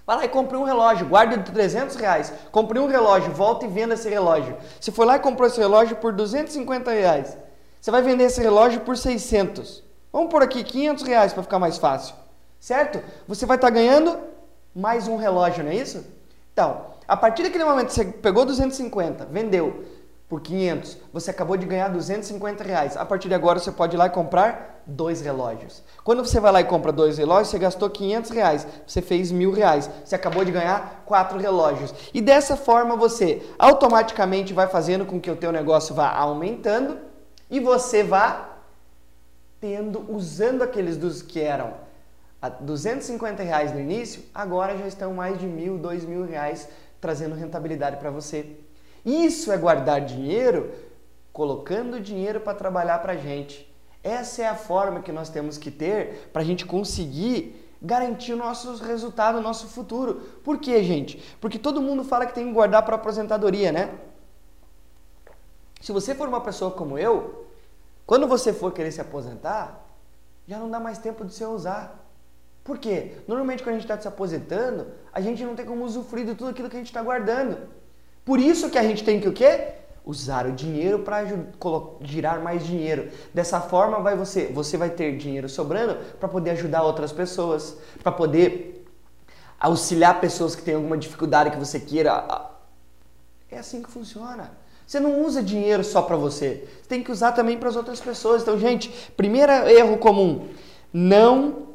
Vai 0.06 0.16
lá 0.16 0.24
e 0.24 0.30
compre 0.30 0.56
um 0.56 0.64
relógio, 0.64 1.06
guarde 1.06 1.38
300 1.52 1.98
reais. 1.98 2.32
Compre 2.50 2.80
um 2.80 2.88
relógio, 2.88 3.34
volta 3.34 3.66
e 3.66 3.68
venda 3.68 3.96
esse 3.96 4.08
relógio. 4.08 4.56
Você 4.80 4.94
foi 4.94 5.06
lá 5.06 5.18
e 5.18 5.20
comprou 5.20 5.50
esse 5.50 5.60
relógio 5.60 5.98
por 5.98 6.14
250 6.14 6.90
reais. 6.90 7.38
Você 7.82 7.92
vai 7.92 8.02
vender 8.02 8.24
esse 8.24 8.42
relógio 8.42 8.80
por 8.80 8.96
600. 8.96 9.84
Vamos 10.10 10.30
por 10.30 10.42
aqui 10.42 10.64
500 10.64 11.04
reais 11.04 11.34
para 11.34 11.44
ficar 11.44 11.60
mais 11.60 11.78
fácil. 11.78 12.16
Certo? 12.62 13.04
Você 13.28 13.46
vai 13.46 13.58
estar 13.58 13.68
tá 13.68 13.74
ganhando 13.74 14.18
mais 14.74 15.10
um 15.10 15.18
relógio, 15.18 15.66
não 15.66 15.72
é 15.72 15.76
isso? 15.76 16.16
Então, 16.58 16.88
a 17.08 17.16
partir 17.16 17.44
daquele 17.44 17.64
momento 17.64 17.90
que 17.90 17.94
você 17.94 18.06
pegou 18.06 18.44
250, 18.44 19.28
vendeu 19.28 19.86
por 20.28 20.42
500, 20.42 20.98
você 21.14 21.30
acabou 21.30 21.56
de 21.56 21.68
ganhar 21.68 21.88
250 21.88 22.64
reais. 22.64 22.98
A 22.98 23.06
partir 23.06 23.28
de 23.28 23.36
agora 23.36 23.60
você 23.60 23.72
pode 23.72 23.96
ir 23.96 24.00
lá 24.00 24.08
e 24.08 24.10
comprar 24.10 24.82
dois 24.84 25.22
relógios. 25.22 25.84
Quando 26.04 26.26
você 26.26 26.40
vai 26.40 26.52
lá 26.52 26.60
e 26.60 26.64
compra 26.64 26.92
dois 26.92 27.20
relógios, 27.20 27.50
você 27.50 27.60
gastou 27.60 27.92
500 27.92 28.32
reais, 28.32 28.68
você 28.88 29.04
fez 29.04 29.32
mil 29.32 29.52
reais. 29.52 29.88
Você 30.04 30.16
acabou 30.16 30.44
de 30.44 30.52
ganhar 30.52 31.04
quatro 31.06 31.38
relógios. 31.38 31.94
E 32.12 32.22
dessa 32.22 32.58
forma 32.58 32.96
você 32.96 33.48
automaticamente 33.60 34.52
vai 34.52 34.66
fazendo 34.66 35.06
com 35.06 35.22
que 35.22 35.30
o 35.30 35.36
teu 35.36 35.52
negócio 35.52 35.94
vá 35.94 36.10
aumentando 36.10 36.98
e 37.52 37.60
você 37.60 38.02
vá 38.02 38.50
tendo, 39.62 40.12
usando 40.12 40.64
aqueles 40.64 40.98
dos 40.98 41.22
que 41.22 41.40
eram 41.40 41.86
a 42.42 42.50
250 42.50 43.42
reais 43.44 43.74
no 43.74 43.80
início, 43.80 44.24
agora 44.34 44.78
já 44.78 44.88
estão 44.88 45.14
mais 45.14 45.40
de 45.40 45.48
mil, 45.48 45.78
dois 45.78 46.06
mil 46.06 46.26
reais 46.26 46.70
trazendo 47.02 47.36
rentabilidade 47.36 47.98
para 47.98 48.12
você. 48.12 48.58
Isso 49.06 49.52
é 49.52 49.58
guardar 49.58 50.02
dinheiro, 50.02 50.72
colocando 51.32 52.00
dinheiro 52.00 52.40
para 52.42 52.58
trabalhar 52.58 53.00
para 53.00 53.14
a 53.14 53.18
gente. 53.18 53.72
Essa 54.04 54.44
é 54.44 54.48
a 54.48 54.56
forma 54.56 55.02
que 55.02 55.12
nós 55.12 55.30
temos 55.30 55.58
que 55.58 55.72
ter 55.72 56.30
para 56.32 56.42
a 56.42 56.46
gente 56.46 56.66
conseguir 56.66 57.64
garantir 57.82 58.34
o 58.34 58.38
nosso 58.38 58.76
resultado, 58.84 59.38
o 59.38 59.42
nosso 59.42 59.68
futuro. 59.68 60.16
Por 60.44 60.60
quê, 60.60 60.84
gente? 60.84 61.22
Porque 61.40 61.60
todo 61.60 61.82
mundo 61.82 62.04
fala 62.04 62.26
que 62.26 62.34
tem 62.34 62.48
que 62.48 62.54
guardar 62.54 62.84
para 62.84 62.96
aposentadoria, 62.96 63.72
né? 63.72 63.94
Se 65.82 65.92
você 65.92 66.16
for 66.16 66.28
uma 66.28 66.42
pessoa 66.42 66.72
como 66.72 66.98
eu, 66.98 67.46
quando 68.06 68.28
você 68.28 68.52
for 68.52 68.72
querer 68.72 68.92
se 68.92 69.02
aposentar, 69.02 69.86
já 70.48 70.58
não 70.58 70.70
dá 70.70 70.80
mais 70.80 70.98
tempo 70.98 71.26
de 71.26 71.34
você 71.34 71.46
usar. 71.46 72.07
Por 72.68 72.78
quê? 72.78 73.14
Normalmente 73.26 73.64
quando 73.64 73.76
a 73.76 73.80
gente 73.80 73.86
está 73.86 73.98
se 73.98 74.10
aposentando, 74.10 74.88
a 75.14 75.22
gente 75.22 75.42
não 75.42 75.56
tem 75.56 75.66
como 75.66 75.86
usufruir 75.86 76.26
de 76.26 76.36
tudo 76.36 76.50
aquilo 76.50 76.70
que 76.70 76.76
a 76.76 76.80
gente 76.80 76.88
está 76.88 77.02
guardando. 77.02 77.58
Por 78.26 78.42
isso 78.42 78.70
que 78.70 78.78
a 78.78 78.84
gente 78.84 79.06
tem 79.06 79.22
que 79.22 79.30
o 79.30 79.32
quê? 79.32 79.70
Usar 80.06 80.46
o 80.46 80.52
dinheiro 80.52 81.00
para 81.00 81.24
girar 82.02 82.42
mais 82.42 82.66
dinheiro. 82.66 83.10
Dessa 83.34 83.62
forma 83.62 84.02
vai 84.02 84.18
você, 84.18 84.48
você 84.48 84.76
vai 84.76 84.90
ter 84.90 85.16
dinheiro 85.16 85.48
sobrando 85.48 85.96
para 86.20 86.28
poder 86.28 86.50
ajudar 86.52 86.84
outras 86.84 87.14
pessoas, 87.14 87.78
para 88.04 88.12
poder 88.12 88.86
auxiliar 89.58 90.20
pessoas 90.20 90.54
que 90.54 90.62
têm 90.62 90.76
alguma 90.76 90.98
dificuldade 90.98 91.52
que 91.52 91.58
você 91.58 91.80
queira. 91.80 92.52
É 93.50 93.60
assim 93.60 93.82
que 93.82 93.90
funciona. 93.90 94.52
Você 94.86 95.00
não 95.00 95.24
usa 95.24 95.42
dinheiro 95.42 95.86
só 95.86 96.02
para 96.02 96.18
você. 96.18 96.68
Você 96.82 96.90
tem 96.90 97.02
que 97.02 97.14
usar 97.14 97.32
também 97.32 97.58
para 97.58 97.70
as 97.70 97.78
outras 97.78 98.02
pessoas. 98.02 98.42
Então, 98.42 98.60
gente, 98.60 98.90
primeiro 99.16 99.54
erro 99.70 99.98
comum: 99.98 100.50
não 100.92 101.67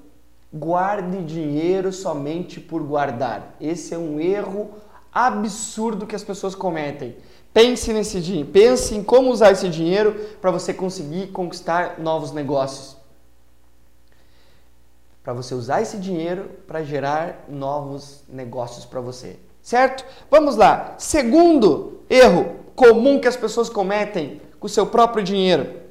Guarde 0.52 1.22
dinheiro 1.24 1.92
somente 1.92 2.60
por 2.60 2.82
guardar. 2.82 3.56
Esse 3.60 3.94
é 3.94 3.98
um 3.98 4.20
erro 4.20 4.70
absurdo 5.12 6.06
que 6.06 6.14
as 6.14 6.22
pessoas 6.22 6.54
cometem. 6.54 7.16
Pense 7.52 7.92
nesse 7.92 8.20
dinheiro, 8.20 8.50
pense 8.50 8.94
em 8.94 9.02
como 9.02 9.30
usar 9.30 9.52
esse 9.52 9.68
dinheiro 9.68 10.14
para 10.40 10.50
você 10.50 10.72
conseguir 10.72 11.28
conquistar 11.28 11.98
novos 11.98 12.32
negócios. 12.32 12.96
Para 15.22 15.32
você 15.32 15.54
usar 15.54 15.80
esse 15.82 15.98
dinheiro 15.98 16.50
para 16.66 16.82
gerar 16.82 17.44
novos 17.48 18.22
negócios 18.28 18.84
para 18.84 19.00
você. 19.00 19.38
Certo? 19.62 20.04
Vamos 20.30 20.56
lá. 20.56 20.96
Segundo 20.98 22.00
erro 22.10 22.56
comum 22.74 23.20
que 23.20 23.28
as 23.28 23.36
pessoas 23.36 23.68
cometem 23.68 24.40
com 24.58 24.66
o 24.66 24.70
seu 24.70 24.86
próprio 24.86 25.22
dinheiro: 25.22 25.81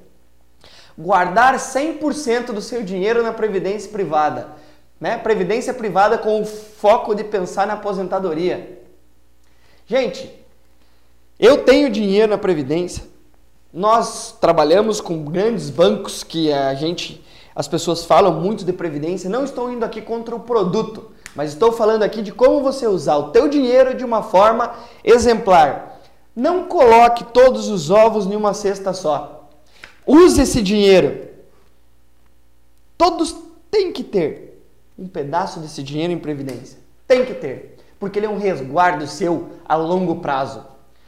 guardar 0.97 1.55
100% 1.55 2.47
do 2.47 2.61
seu 2.61 2.83
dinheiro 2.83 3.23
na 3.23 3.33
previdência 3.33 3.91
privada. 3.91 4.49
Né? 4.99 5.17
Previdência 5.17 5.73
privada 5.73 6.17
com 6.17 6.41
o 6.41 6.45
foco 6.45 7.15
de 7.15 7.23
pensar 7.23 7.65
na 7.65 7.73
aposentadoria. 7.73 8.79
Gente, 9.87 10.31
eu 11.39 11.63
tenho 11.63 11.89
dinheiro 11.89 12.29
na 12.29 12.37
Previdência. 12.37 13.03
Nós 13.73 14.37
trabalhamos 14.39 15.01
com 15.01 15.23
grandes 15.23 15.69
bancos 15.69 16.23
que 16.23 16.53
a 16.53 16.73
gente, 16.75 17.25
as 17.55 17.67
pessoas 17.67 18.05
falam 18.05 18.33
muito 18.33 18.63
de 18.63 18.71
previdência. 18.71 19.29
Não 19.29 19.43
estou 19.43 19.71
indo 19.71 19.83
aqui 19.83 20.01
contra 20.01 20.35
o 20.35 20.41
produto, 20.41 21.11
mas 21.33 21.53
estou 21.53 21.71
falando 21.71 22.03
aqui 22.03 22.21
de 22.21 22.31
como 22.31 22.61
você 22.61 22.85
usar 22.85 23.15
o 23.17 23.31
teu 23.31 23.47
dinheiro 23.47 23.95
de 23.95 24.05
uma 24.05 24.21
forma 24.21 24.73
exemplar. 25.03 25.99
Não 26.35 26.65
coloque 26.65 27.23
todos 27.23 27.69
os 27.69 27.89
ovos 27.89 28.27
em 28.27 28.35
uma 28.35 28.53
cesta 28.53 28.93
só. 28.93 29.40
Use 30.11 30.41
esse 30.41 30.61
dinheiro. 30.61 31.29
Todos 32.97 33.33
têm 33.71 33.93
que 33.93 34.03
ter 34.03 34.61
um 34.99 35.07
pedaço 35.07 35.61
desse 35.61 35.81
dinheiro 35.81 36.11
em 36.11 36.19
previdência. 36.19 36.77
Tem 37.07 37.25
que 37.25 37.33
ter, 37.33 37.77
porque 37.97 38.19
ele 38.19 38.25
é 38.25 38.29
um 38.29 38.37
resguardo 38.37 39.07
seu 39.07 39.51
a 39.65 39.75
longo 39.75 40.17
prazo. 40.17 40.65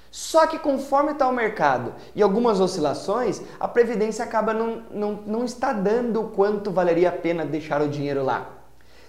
Só 0.09 0.47
que 0.47 0.57
conforme 0.57 1.11
está 1.11 1.27
o 1.27 1.33
mercado 1.33 1.93
e 2.15 2.21
algumas 2.21 2.61
oscilações, 2.61 3.41
a 3.59 3.67
Previdência 3.67 4.23
acaba 4.23 4.53
não, 4.53 4.83
não, 4.91 5.19
não 5.25 5.43
está 5.43 5.73
dando 5.73 6.21
o 6.21 6.29
quanto 6.29 6.71
valeria 6.71 7.09
a 7.09 7.11
pena 7.11 7.45
deixar 7.45 7.81
o 7.81 7.89
dinheiro 7.89 8.23
lá. 8.23 8.47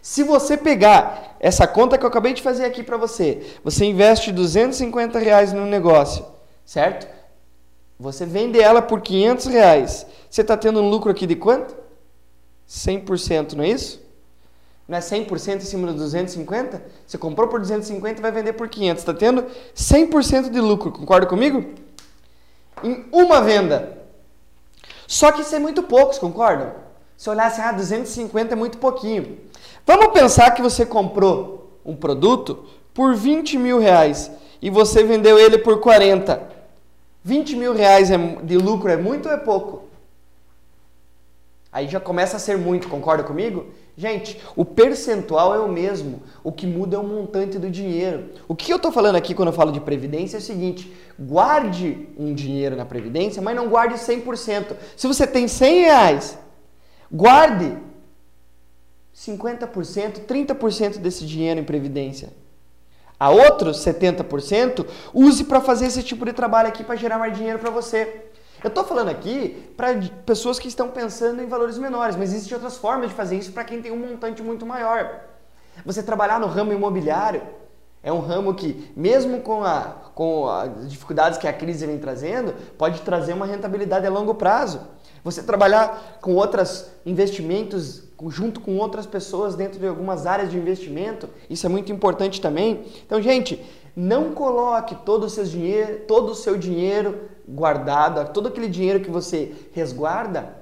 Se 0.02 0.24
você 0.24 0.56
pegar 0.56 1.36
essa 1.38 1.68
conta 1.68 1.96
que 1.96 2.04
eu 2.04 2.08
acabei 2.08 2.32
de 2.32 2.42
fazer 2.42 2.64
aqui 2.64 2.82
para 2.82 2.96
você, 2.96 3.58
você 3.62 3.84
investe 3.84 4.32
250 4.32 5.18
reais 5.20 5.52
no 5.52 5.66
negócio, 5.66 6.24
certo? 6.64 7.06
Você 8.04 8.26
vende 8.26 8.60
ela 8.60 8.82
por 8.82 9.00
500 9.00 9.46
reais. 9.46 10.06
Você 10.28 10.42
está 10.42 10.58
tendo 10.58 10.78
um 10.78 10.90
lucro 10.90 11.10
aqui 11.10 11.26
de 11.26 11.34
quanto? 11.34 11.74
100%, 12.68 13.54
não 13.54 13.64
é 13.64 13.68
isso? 13.68 13.98
Não 14.86 14.98
é 14.98 15.00
100% 15.00 15.56
em 15.56 15.60
cima 15.60 15.86
dos 15.86 15.96
250? 15.96 16.84
Você 17.06 17.16
comprou 17.16 17.48
por 17.48 17.60
250 17.60 18.18
e 18.18 18.20
vai 18.20 18.30
vender 18.30 18.52
por 18.52 18.68
500. 18.68 19.00
Está 19.00 19.14
tendo 19.14 19.46
100% 19.74 20.50
de 20.50 20.60
lucro, 20.60 20.92
concorda 20.92 21.26
comigo? 21.26 21.64
Em 22.82 23.06
uma 23.10 23.40
venda. 23.40 23.96
Só 25.06 25.32
que 25.32 25.40
isso 25.40 25.54
é 25.54 25.58
muito 25.58 25.82
poucos, 25.82 26.18
concordam? 26.18 26.74
Se 27.16 27.30
olhar 27.30 27.46
assim, 27.46 27.62
ah, 27.62 27.72
250 27.72 28.52
é 28.52 28.56
muito 28.56 28.76
pouquinho. 28.76 29.38
Vamos 29.86 30.08
pensar 30.08 30.50
que 30.50 30.60
você 30.60 30.84
comprou 30.84 31.80
um 31.82 31.96
produto 31.96 32.66
por 32.92 33.14
20 33.14 33.56
mil 33.56 33.78
reais 33.78 34.30
e 34.60 34.68
você 34.68 35.02
vendeu 35.02 35.38
ele 35.38 35.56
por 35.56 35.80
40. 35.80 36.52
20 37.24 37.56
mil 37.56 37.72
reais 37.72 38.10
é 38.10 38.18
de 38.18 38.58
lucro 38.58 38.90
é 38.90 38.96
muito 38.96 39.26
ou 39.26 39.34
é 39.34 39.38
pouco? 39.38 39.84
Aí 41.72 41.88
já 41.88 41.98
começa 41.98 42.36
a 42.36 42.38
ser 42.38 42.56
muito, 42.56 42.86
concorda 42.86 43.24
comigo? 43.24 43.66
Gente, 43.96 44.40
o 44.54 44.64
percentual 44.64 45.54
é 45.54 45.58
o 45.58 45.68
mesmo, 45.68 46.22
o 46.42 46.52
que 46.52 46.66
muda 46.66 46.96
é 46.96 46.98
o 46.98 47.02
montante 47.02 47.58
do 47.58 47.70
dinheiro. 47.70 48.30
O 48.46 48.54
que 48.54 48.72
eu 48.72 48.76
estou 48.76 48.92
falando 48.92 49.16
aqui 49.16 49.34
quando 49.34 49.48
eu 49.48 49.54
falo 49.54 49.72
de 49.72 49.80
previdência 49.80 50.36
é 50.36 50.38
o 50.38 50.42
seguinte: 50.42 50.92
guarde 51.18 52.08
um 52.18 52.34
dinheiro 52.34 52.76
na 52.76 52.84
previdência, 52.84 53.40
mas 53.40 53.56
não 53.56 53.68
guarde 53.68 53.94
100%. 53.94 54.76
Se 54.96 55.06
você 55.06 55.26
tem 55.26 55.48
100 55.48 55.80
reais, 55.80 56.38
guarde 57.10 57.76
50%, 59.16 60.26
30% 60.26 60.98
desse 60.98 61.24
dinheiro 61.24 61.58
em 61.58 61.64
previdência. 61.64 62.32
A 63.24 63.30
outros 63.30 63.78
70% 63.78 64.86
use 65.14 65.44
para 65.44 65.58
fazer 65.58 65.86
esse 65.86 66.02
tipo 66.02 66.26
de 66.26 66.34
trabalho 66.34 66.68
aqui 66.68 66.84
para 66.84 66.94
gerar 66.94 67.18
mais 67.18 67.34
dinheiro 67.34 67.58
para 67.58 67.70
você. 67.70 68.26
Eu 68.62 68.68
estou 68.68 68.84
falando 68.84 69.08
aqui 69.08 69.72
para 69.78 69.94
pessoas 70.26 70.58
que 70.58 70.68
estão 70.68 70.90
pensando 70.90 71.42
em 71.42 71.46
valores 71.46 71.78
menores, 71.78 72.16
mas 72.16 72.34
existem 72.34 72.54
outras 72.54 72.76
formas 72.76 73.08
de 73.08 73.14
fazer 73.14 73.38
isso 73.38 73.50
para 73.50 73.64
quem 73.64 73.80
tem 73.80 73.90
um 73.90 73.96
montante 73.96 74.42
muito 74.42 74.66
maior. 74.66 75.22
Você 75.86 76.02
trabalhar 76.02 76.38
no 76.38 76.46
ramo 76.46 76.74
imobiliário 76.74 77.40
é 78.02 78.12
um 78.12 78.20
ramo 78.20 78.54
que, 78.54 78.92
mesmo 78.94 79.40
com, 79.40 79.64
a, 79.64 79.94
com 80.14 80.46
as 80.46 80.90
dificuldades 80.90 81.38
que 81.38 81.48
a 81.48 81.52
crise 81.54 81.86
vem 81.86 81.96
trazendo, 81.96 82.52
pode 82.76 83.00
trazer 83.00 83.32
uma 83.32 83.46
rentabilidade 83.46 84.06
a 84.06 84.10
longo 84.10 84.34
prazo. 84.34 84.82
Você 85.24 85.42
trabalhar 85.42 86.18
com 86.20 86.34
outros 86.34 86.90
investimentos, 87.06 88.03
junto 88.28 88.60
com 88.60 88.76
outras 88.78 89.06
pessoas 89.06 89.54
dentro 89.54 89.78
de 89.78 89.86
algumas 89.86 90.26
áreas 90.26 90.50
de 90.50 90.56
investimento, 90.56 91.28
isso 91.48 91.66
é 91.66 91.68
muito 91.68 91.92
importante 91.92 92.40
também. 92.40 92.84
Então, 93.04 93.20
gente, 93.20 93.64
não 93.96 94.32
coloque 94.32 94.94
todo 94.94 95.24
o 95.24 95.30
seu 95.30 95.44
dinheiro, 95.44 96.00
todo 96.06 96.30
o 96.30 96.34
seu 96.34 96.56
dinheiro 96.56 97.28
guardado, 97.48 98.32
todo 98.32 98.48
aquele 98.48 98.68
dinheiro 98.68 99.00
que 99.00 99.10
você 99.10 99.54
resguarda 99.72 100.56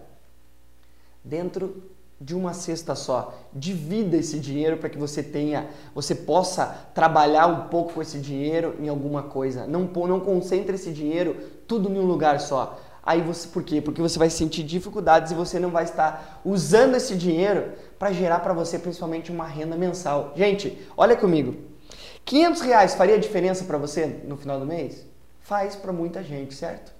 dentro 1.24 1.82
de 2.20 2.34
uma 2.34 2.52
cesta 2.52 2.94
só. 2.94 3.34
Divida 3.52 4.16
esse 4.16 4.38
dinheiro 4.38 4.76
para 4.76 4.88
que 4.88 4.98
você 4.98 5.22
tenha, 5.22 5.68
você 5.94 6.14
possa 6.14 6.66
trabalhar 6.94 7.46
um 7.46 7.68
pouco 7.68 7.94
com 7.94 8.02
esse 8.02 8.18
dinheiro 8.18 8.76
em 8.80 8.88
alguma 8.88 9.24
coisa. 9.24 9.66
Não, 9.66 9.82
não 9.82 10.20
concentre 10.20 10.74
esse 10.74 10.92
dinheiro 10.92 11.36
tudo 11.66 11.90
em 11.90 11.98
um 11.98 12.06
lugar 12.06 12.40
só. 12.40 12.78
Aí 13.02 13.20
você, 13.20 13.48
por 13.48 13.64
quê? 13.64 13.80
Porque 13.80 14.00
você 14.00 14.18
vai 14.18 14.30
sentir 14.30 14.62
dificuldades 14.62 15.32
e 15.32 15.34
você 15.34 15.58
não 15.58 15.70
vai 15.70 15.84
estar 15.84 16.40
usando 16.44 16.94
esse 16.94 17.16
dinheiro 17.16 17.72
para 17.98 18.12
gerar 18.12 18.38
para 18.40 18.52
você 18.52 18.78
principalmente 18.78 19.32
uma 19.32 19.46
renda 19.46 19.76
mensal. 19.76 20.32
Gente, 20.36 20.78
olha 20.96 21.16
comigo. 21.16 21.56
500 22.24 22.60
reais 22.62 22.94
faria 22.94 23.18
diferença 23.18 23.64
para 23.64 23.76
você 23.76 24.20
no 24.24 24.36
final 24.36 24.60
do 24.60 24.66
mês? 24.66 25.04
Faz 25.40 25.74
para 25.74 25.92
muita 25.92 26.22
gente, 26.22 26.54
certo? 26.54 26.92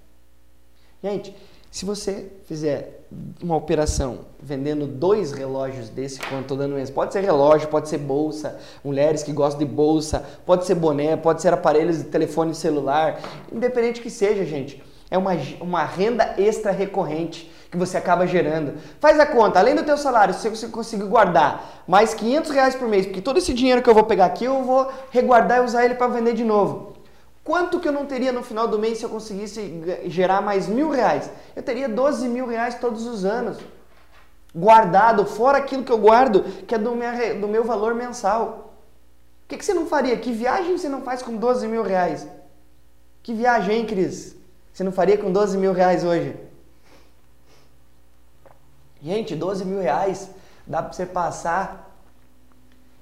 Gente, 1.01 1.33
se 1.71 1.85
você 1.85 2.31
fizer 2.45 3.05
uma 3.41 3.55
operação 3.55 4.25
vendendo 4.39 4.85
dois 4.85 5.31
relógios 5.31 5.89
desse 5.89 6.19
quanto 6.19 6.41
estou 6.41 6.57
dando 6.57 6.75
mês, 6.75 6.89
pode 6.89 7.13
ser 7.13 7.21
relógio, 7.21 7.67
pode 7.67 7.89
ser 7.89 7.97
bolsa, 7.97 8.59
mulheres 8.83 9.23
que 9.23 9.31
gostam 9.31 9.65
de 9.65 9.73
bolsa, 9.73 10.23
pode 10.45 10.65
ser 10.65 10.75
boné, 10.75 11.15
pode 11.15 11.41
ser 11.41 11.53
aparelhos 11.53 11.97
de 11.97 12.03
telefone 12.03 12.53
celular, 12.53 13.19
independente 13.51 14.01
que 14.01 14.09
seja, 14.09 14.45
gente, 14.45 14.83
é 15.13 15.17
uma, 15.17 15.33
uma 15.61 15.85
renda 15.85 16.33
extra 16.39 16.71
recorrente 16.71 17.51
que 17.69 17.77
você 17.77 17.97
acaba 17.97 18.25
gerando. 18.25 18.79
Faz 18.99 19.19
a 19.19 19.27
conta, 19.27 19.59
além 19.59 19.75
do 19.75 19.83
teu 19.83 19.95
salário, 19.95 20.33
se 20.33 20.49
você 20.49 20.67
conseguir 20.67 21.03
guardar 21.03 21.83
mais 21.87 22.15
500 22.15 22.49
reais 22.49 22.73
por 22.73 22.87
mês, 22.87 23.05
porque 23.05 23.21
todo 23.21 23.37
esse 23.37 23.53
dinheiro 23.53 23.83
que 23.83 23.87
eu 23.87 23.93
vou 23.93 24.05
pegar 24.05 24.25
aqui, 24.25 24.45
eu 24.45 24.63
vou 24.63 24.91
reguardar 25.11 25.59
e 25.59 25.65
usar 25.65 25.85
ele 25.85 25.93
para 25.93 26.07
vender 26.07 26.33
de 26.33 26.43
novo. 26.43 26.93
Quanto 27.43 27.79
que 27.79 27.87
eu 27.87 27.91
não 27.91 28.07
teria 28.07 28.31
no 28.31 28.41
final 28.41 28.67
do 28.67 28.79
mês 28.79 28.97
se 28.97 29.03
eu 29.03 29.09
conseguisse 29.09 29.83
gerar 30.05 30.41
mais 30.41 30.67
mil 30.67 30.89
reais? 30.89 31.29
Eu 31.55 31.61
teria 31.61 31.87
12 31.87 32.27
mil 32.27 32.47
reais 32.47 32.73
todos 32.73 33.05
os 33.05 33.23
anos. 33.23 33.59
Guardado, 34.55 35.27
fora 35.27 35.59
aquilo 35.59 35.83
que 35.83 35.91
eu 35.91 35.99
guardo, 35.99 36.41
que 36.65 36.73
é 36.73 36.77
do 36.79 36.95
meu, 36.95 37.39
do 37.39 37.47
meu 37.47 37.63
valor 37.63 37.93
mensal. 37.93 38.73
O 39.45 39.47
que, 39.47 39.57
que 39.57 39.65
você 39.65 39.75
não 39.75 39.85
faria? 39.85 40.17
Que 40.17 40.31
viagem 40.31 40.75
você 40.75 40.89
não 40.89 41.03
faz 41.03 41.21
com 41.21 41.37
12 41.37 41.67
mil 41.67 41.83
reais? 41.83 42.27
Que 43.21 43.31
viagem, 43.31 43.77
hein, 43.77 43.85
Cris? 43.85 44.41
Você 44.73 44.83
não 44.83 44.91
faria 44.91 45.19
com 45.19 45.31
12 45.31 45.55
mil 45.55 45.71
reais 45.71 46.03
hoje? 46.03 46.35
Gente, 49.03 49.35
12 49.35 49.63
mil 49.65 49.79
reais 49.79 50.31
dá 50.65 50.81
para 50.81 50.91
você 50.91 51.05
passar 51.05 51.95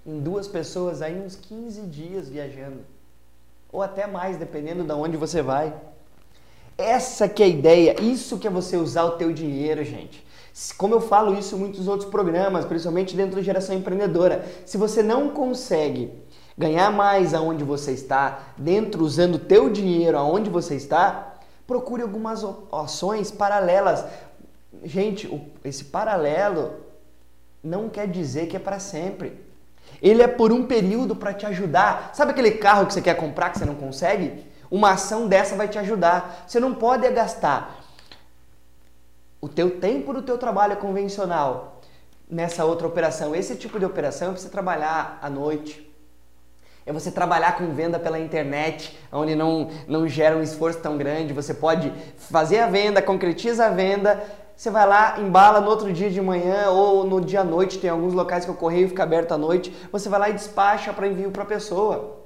em 0.05 0.19
duas 0.19 0.49
pessoas 0.49 1.01
aí 1.01 1.17
uns 1.17 1.37
15 1.37 1.81
dias 1.83 2.27
viajando. 2.27 2.81
Ou 3.71 3.81
até 3.81 4.05
mais, 4.05 4.35
dependendo 4.35 4.83
de 4.83 4.91
onde 4.91 5.15
você 5.15 5.41
vai. 5.41 5.73
Essa 6.77 7.29
que 7.29 7.41
é 7.41 7.45
a 7.45 7.49
ideia, 7.49 8.01
isso 8.01 8.37
que 8.37 8.47
é 8.47 8.51
você 8.51 8.75
usar 8.75 9.05
o 9.05 9.11
teu 9.11 9.31
dinheiro, 9.31 9.81
gente. 9.85 10.25
Como 10.77 10.93
eu 10.93 10.99
falo 10.99 11.37
isso 11.39 11.55
em 11.55 11.59
muitos 11.59 11.87
outros 11.87 12.09
programas, 12.09 12.65
principalmente 12.65 13.15
dentro 13.15 13.37
da 13.37 13.41
geração 13.41 13.73
empreendedora. 13.73 14.43
Se 14.65 14.77
você 14.77 15.01
não 15.01 15.29
consegue 15.29 16.11
ganhar 16.57 16.91
mais 16.91 17.33
aonde 17.33 17.63
você 17.63 17.93
está, 17.93 18.53
dentro 18.57 19.05
usando 19.05 19.35
o 19.35 19.39
teu 19.39 19.69
dinheiro 19.69 20.17
aonde 20.17 20.49
você 20.49 20.75
está, 20.75 21.30
procure 21.71 22.01
algumas 22.01 22.45
ações 22.71 23.31
paralelas 23.31 24.03
gente, 24.83 25.29
esse 25.63 25.83
paralelo 25.85 26.73
não 27.63 27.89
quer 27.89 28.07
dizer 28.07 28.47
que 28.47 28.55
é 28.55 28.59
para 28.59 28.79
sempre. 28.79 29.45
Ele 30.01 30.21
é 30.21 30.27
por 30.27 30.51
um 30.51 30.65
período 30.65 31.15
para 31.15 31.33
te 31.33 31.45
ajudar. 31.45 32.11
Sabe 32.13 32.31
aquele 32.31 32.51
carro 32.51 32.85
que 32.85 32.93
você 32.93 33.01
quer 33.01 33.15
comprar 33.15 33.49
que 33.49 33.59
você 33.59 33.65
não 33.65 33.75
consegue? 33.75 34.45
Uma 34.69 34.91
ação 34.91 35.27
dessa 35.27 35.55
vai 35.55 35.67
te 35.67 35.77
ajudar. 35.77 36.45
Você 36.47 36.59
não 36.59 36.73
pode 36.73 37.09
gastar 37.11 37.79
o 39.39 39.49
teu 39.49 39.79
tempo 39.79 40.13
do 40.13 40.21
teu 40.21 40.37
trabalho 40.37 40.77
convencional 40.77 41.81
nessa 42.29 42.63
outra 42.63 42.87
operação. 42.87 43.35
Esse 43.35 43.55
tipo 43.55 43.77
de 43.79 43.85
operação 43.85 44.31
é 44.31 44.37
você 44.37 44.49
trabalhar 44.49 45.19
à 45.21 45.29
noite. 45.29 45.90
É 46.85 46.91
você 46.91 47.11
trabalhar 47.11 47.57
com 47.57 47.73
venda 47.73 48.00
pela 48.00 48.19
internet, 48.19 48.97
onde 49.11 49.35
não, 49.35 49.69
não 49.88 50.07
gera 50.07 50.35
um 50.35 50.41
esforço 50.41 50.79
tão 50.79 50.97
grande. 50.97 51.33
Você 51.33 51.53
pode 51.53 51.91
fazer 52.17 52.59
a 52.59 52.67
venda, 52.67 53.01
concretiza 53.01 53.67
a 53.67 53.69
venda, 53.69 54.23
você 54.55 54.69
vai 54.69 54.88
lá, 54.88 55.19
embala 55.19 55.59
no 55.59 55.69
outro 55.69 55.91
dia 55.91 56.09
de 56.09 56.21
manhã 56.21 56.69
ou 56.69 57.03
no 57.03 57.19
dia 57.19 57.41
à 57.41 57.43
noite. 57.43 57.79
Tem 57.79 57.89
alguns 57.89 58.13
locais 58.13 58.45
que 58.45 58.51
o 58.51 58.55
correio 58.55 58.88
fica 58.88 59.03
aberto 59.03 59.31
à 59.31 59.38
noite. 59.38 59.75
Você 59.91 60.07
vai 60.07 60.19
lá 60.19 60.29
e 60.29 60.33
despacha 60.33 60.93
para 60.93 61.07
envio 61.07 61.31
para 61.31 61.43
a 61.43 61.47
pessoa. 61.47 62.19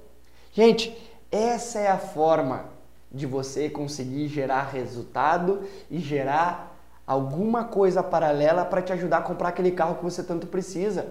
Gente, 0.52 0.96
essa 1.32 1.80
é 1.80 1.88
a 1.88 1.98
forma 1.98 2.66
de 3.12 3.26
você 3.26 3.70
conseguir 3.70 4.28
gerar 4.28 4.64
resultado 4.64 5.62
e 5.90 6.00
gerar 6.00 6.78
alguma 7.08 7.64
coisa 7.64 8.04
paralela 8.04 8.66
para 8.66 8.82
te 8.82 8.92
ajudar 8.92 9.20
a 9.20 9.22
comprar 9.22 9.50
aquele 9.50 9.72
carro 9.72 9.96
que 9.96 10.04
você 10.04 10.22
tanto 10.22 10.48
precisa. 10.48 11.08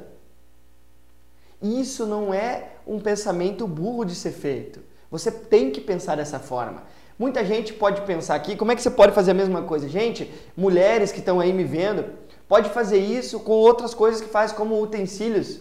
Isso 1.63 2.05
não 2.07 2.35
é 2.35 2.74
um 2.87 2.99
pensamento 2.99 3.67
burro 3.67 4.05
de 4.05 4.15
ser 4.15 4.33
feito. 4.33 4.81
Você 5.11 5.31
tem 5.31 5.71
que 5.71 5.81
pensar 5.81 6.17
dessa 6.17 6.39
forma. 6.39 6.83
Muita 7.19 7.45
gente 7.45 7.73
pode 7.73 8.01
pensar 8.03 8.35
aqui, 8.35 8.57
como 8.57 8.73
é 8.73 8.77
que 8.77 8.83
você 8.83 8.91
pode 8.91 9.13
fazer 9.13 9.31
a 9.31 9.35
mesma 9.35 9.63
coisa? 9.63 9.89
Gente, 9.89 10.33
mulheres 10.57 11.13
que 11.13 11.21
estão 11.21 11.39
aí 11.39 11.53
me 11.53 11.63
vendo, 11.63 12.05
pode 12.49 12.71
fazer 12.71 12.99
isso 12.99 13.41
com 13.41 13.53
outras 13.53 13.95
coisas 13.95 14.21
que 14.21 14.29
faz 14.29 14.51
como 14.51 14.83
utensílios, 14.83 15.61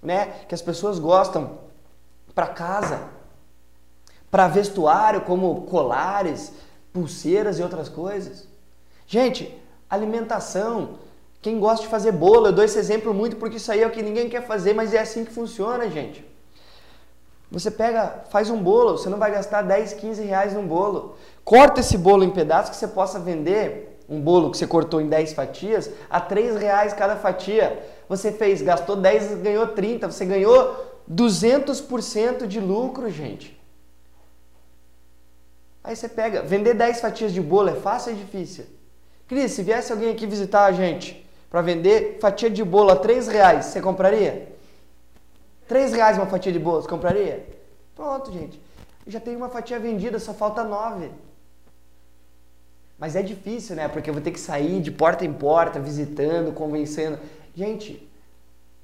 né? 0.00 0.26
Que 0.48 0.54
as 0.54 0.62
pessoas 0.62 0.98
gostam 1.00 1.58
para 2.34 2.46
casa, 2.46 3.00
para 4.30 4.46
vestuário, 4.46 5.22
como 5.22 5.62
colares, 5.62 6.52
pulseiras 6.92 7.58
e 7.58 7.62
outras 7.62 7.88
coisas. 7.88 8.46
Gente, 9.06 9.52
alimentação, 9.90 11.00
quem 11.42 11.58
gosta 11.58 11.82
de 11.82 11.90
fazer 11.90 12.12
bolo, 12.12 12.46
eu 12.46 12.52
dou 12.52 12.64
esse 12.64 12.78
exemplo 12.78 13.12
muito 13.12 13.36
porque 13.36 13.56
isso 13.56 13.72
aí 13.72 13.82
é 13.82 13.86
o 13.86 13.90
que 13.90 14.02
ninguém 14.02 14.28
quer 14.28 14.46
fazer, 14.46 14.72
mas 14.72 14.94
é 14.94 15.00
assim 15.00 15.24
que 15.24 15.32
funciona, 15.32 15.90
gente. 15.90 16.24
Você 17.52 17.70
pega, 17.70 18.24
faz 18.30 18.48
um 18.48 18.62
bolo, 18.62 18.96
você 18.96 19.10
não 19.10 19.18
vai 19.18 19.30
gastar 19.30 19.60
10, 19.60 19.92
15 19.92 20.22
reais 20.22 20.54
num 20.54 20.66
bolo. 20.66 21.16
Corta 21.44 21.80
esse 21.80 21.98
bolo 21.98 22.24
em 22.24 22.30
pedaços 22.30 22.70
que 22.70 22.76
você 22.76 22.88
possa 22.88 23.18
vender 23.18 24.00
um 24.08 24.18
bolo 24.20 24.50
que 24.50 24.56
você 24.56 24.66
cortou 24.66 25.02
em 25.02 25.08
10 25.08 25.34
fatias 25.34 25.90
a 26.08 26.18
3 26.18 26.56
reais 26.56 26.94
cada 26.94 27.14
fatia. 27.14 27.86
Você 28.08 28.32
fez, 28.32 28.62
gastou 28.62 28.96
10, 28.96 29.42
ganhou 29.42 29.66
30. 29.66 30.10
Você 30.10 30.24
ganhou 30.24 30.74
200% 31.10 32.46
de 32.46 32.58
lucro, 32.58 33.10
gente. 33.10 33.60
Aí 35.84 35.94
você 35.94 36.08
pega, 36.08 36.42
vender 36.42 36.72
10 36.72 37.00
fatias 37.02 37.34
de 37.34 37.40
bolo 37.42 37.68
é 37.68 37.74
fácil 37.74 38.12
ou 38.12 38.18
é 38.18 38.20
difícil? 38.22 38.64
Cris, 39.28 39.52
se 39.52 39.62
viesse 39.62 39.92
alguém 39.92 40.10
aqui 40.10 40.26
visitar 40.26 40.64
a 40.64 40.72
gente, 40.72 41.28
para 41.50 41.60
vender 41.60 42.16
fatia 42.18 42.48
de 42.48 42.64
bolo 42.64 42.90
a 42.92 42.96
3 42.96 43.28
reais, 43.28 43.66
você 43.66 43.80
compraria? 43.82 44.51
3 45.72 45.94
reais 45.94 46.18
uma 46.18 46.26
fatia 46.26 46.52
de 46.52 46.58
bolo, 46.58 46.82
você 46.82 46.88
compraria? 46.88 47.46
Pronto, 47.96 48.30
gente. 48.30 48.60
já 49.06 49.18
tem 49.18 49.34
uma 49.34 49.48
fatia 49.48 49.80
vendida, 49.80 50.18
só 50.18 50.34
falta 50.34 50.62
9. 50.62 51.10
Mas 52.98 53.16
é 53.16 53.22
difícil, 53.22 53.74
né? 53.74 53.88
Porque 53.88 54.10
eu 54.10 54.12
vou 54.12 54.22
ter 54.22 54.32
que 54.32 54.38
sair 54.38 54.82
de 54.82 54.90
porta 54.90 55.24
em 55.24 55.32
porta, 55.32 55.80
visitando, 55.80 56.52
convencendo. 56.52 57.18
Gente, 57.56 58.06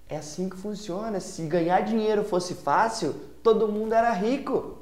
é 0.09 0.17
assim 0.17 0.49
que 0.49 0.57
funciona. 0.57 1.21
Se 1.21 1.43
ganhar 1.43 1.83
dinheiro 1.83 2.25
fosse 2.25 2.55
fácil, 2.55 3.15
todo 3.43 3.69
mundo 3.69 3.93
era 3.93 4.11
rico. 4.13 4.79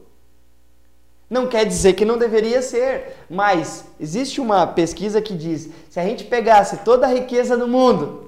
Não 1.29 1.49
quer 1.49 1.67
dizer 1.67 1.95
que 1.95 2.05
não 2.05 2.17
deveria 2.17 2.63
ser, 2.63 3.17
mas 3.29 3.85
existe 3.99 4.41
uma 4.41 4.65
pesquisa 4.65 5.21
que 5.21 5.35
diz: 5.35 5.71
se 5.91 5.99
a 5.99 6.05
gente 6.05 6.23
pegasse 6.23 6.85
toda 6.85 7.05
a 7.05 7.13
riqueza 7.13 7.57
do 7.57 7.67
mundo, 7.67 8.26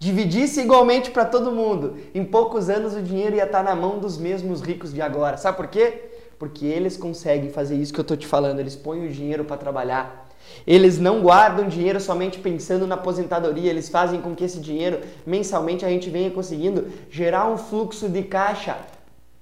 dividisse 0.00 0.62
igualmente 0.62 1.10
para 1.10 1.26
todo 1.26 1.52
mundo, 1.52 1.98
em 2.14 2.24
poucos 2.24 2.70
anos 2.70 2.94
o 2.94 3.02
dinheiro 3.02 3.36
ia 3.36 3.44
estar 3.44 3.62
na 3.62 3.76
mão 3.76 3.98
dos 3.98 4.16
mesmos 4.16 4.62
ricos 4.62 4.94
de 4.94 5.02
agora. 5.02 5.36
Sabe 5.36 5.58
por 5.58 5.68
quê? 5.68 6.10
Porque 6.38 6.64
eles 6.64 6.96
conseguem 6.96 7.50
fazer 7.50 7.76
isso 7.76 7.92
que 7.92 8.00
eu 8.00 8.02
estou 8.02 8.16
te 8.16 8.26
falando, 8.26 8.60
eles 8.60 8.74
põem 8.74 9.06
o 9.06 9.12
dinheiro 9.12 9.44
para 9.44 9.58
trabalhar. 9.58 10.26
Eles 10.66 10.98
não 10.98 11.20
guardam 11.20 11.68
dinheiro 11.68 12.00
somente 12.00 12.38
pensando 12.38 12.86
na 12.86 12.94
aposentadoria, 12.94 13.68
eles 13.68 13.90
fazem 13.90 14.22
com 14.22 14.34
que 14.34 14.42
esse 14.42 14.58
dinheiro 14.58 15.02
mensalmente 15.26 15.84
a 15.84 15.90
gente 15.90 16.08
venha 16.08 16.30
conseguindo 16.30 16.90
gerar 17.10 17.46
um 17.46 17.58
fluxo 17.58 18.08
de 18.08 18.22
caixa 18.22 18.78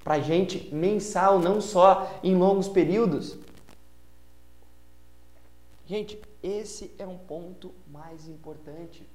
para 0.03 0.19
gente 0.19 0.75
mensal, 0.75 1.39
não 1.39 1.61
só 1.61 2.19
em 2.21 2.35
longos 2.35 2.67
períodos. 2.69 3.39
Gente, 5.87 6.21
esse 6.43 6.91
é 6.99 7.07
um 7.07 7.17
ponto 7.17 7.73
mais 7.89 8.27
importante. 8.27 9.09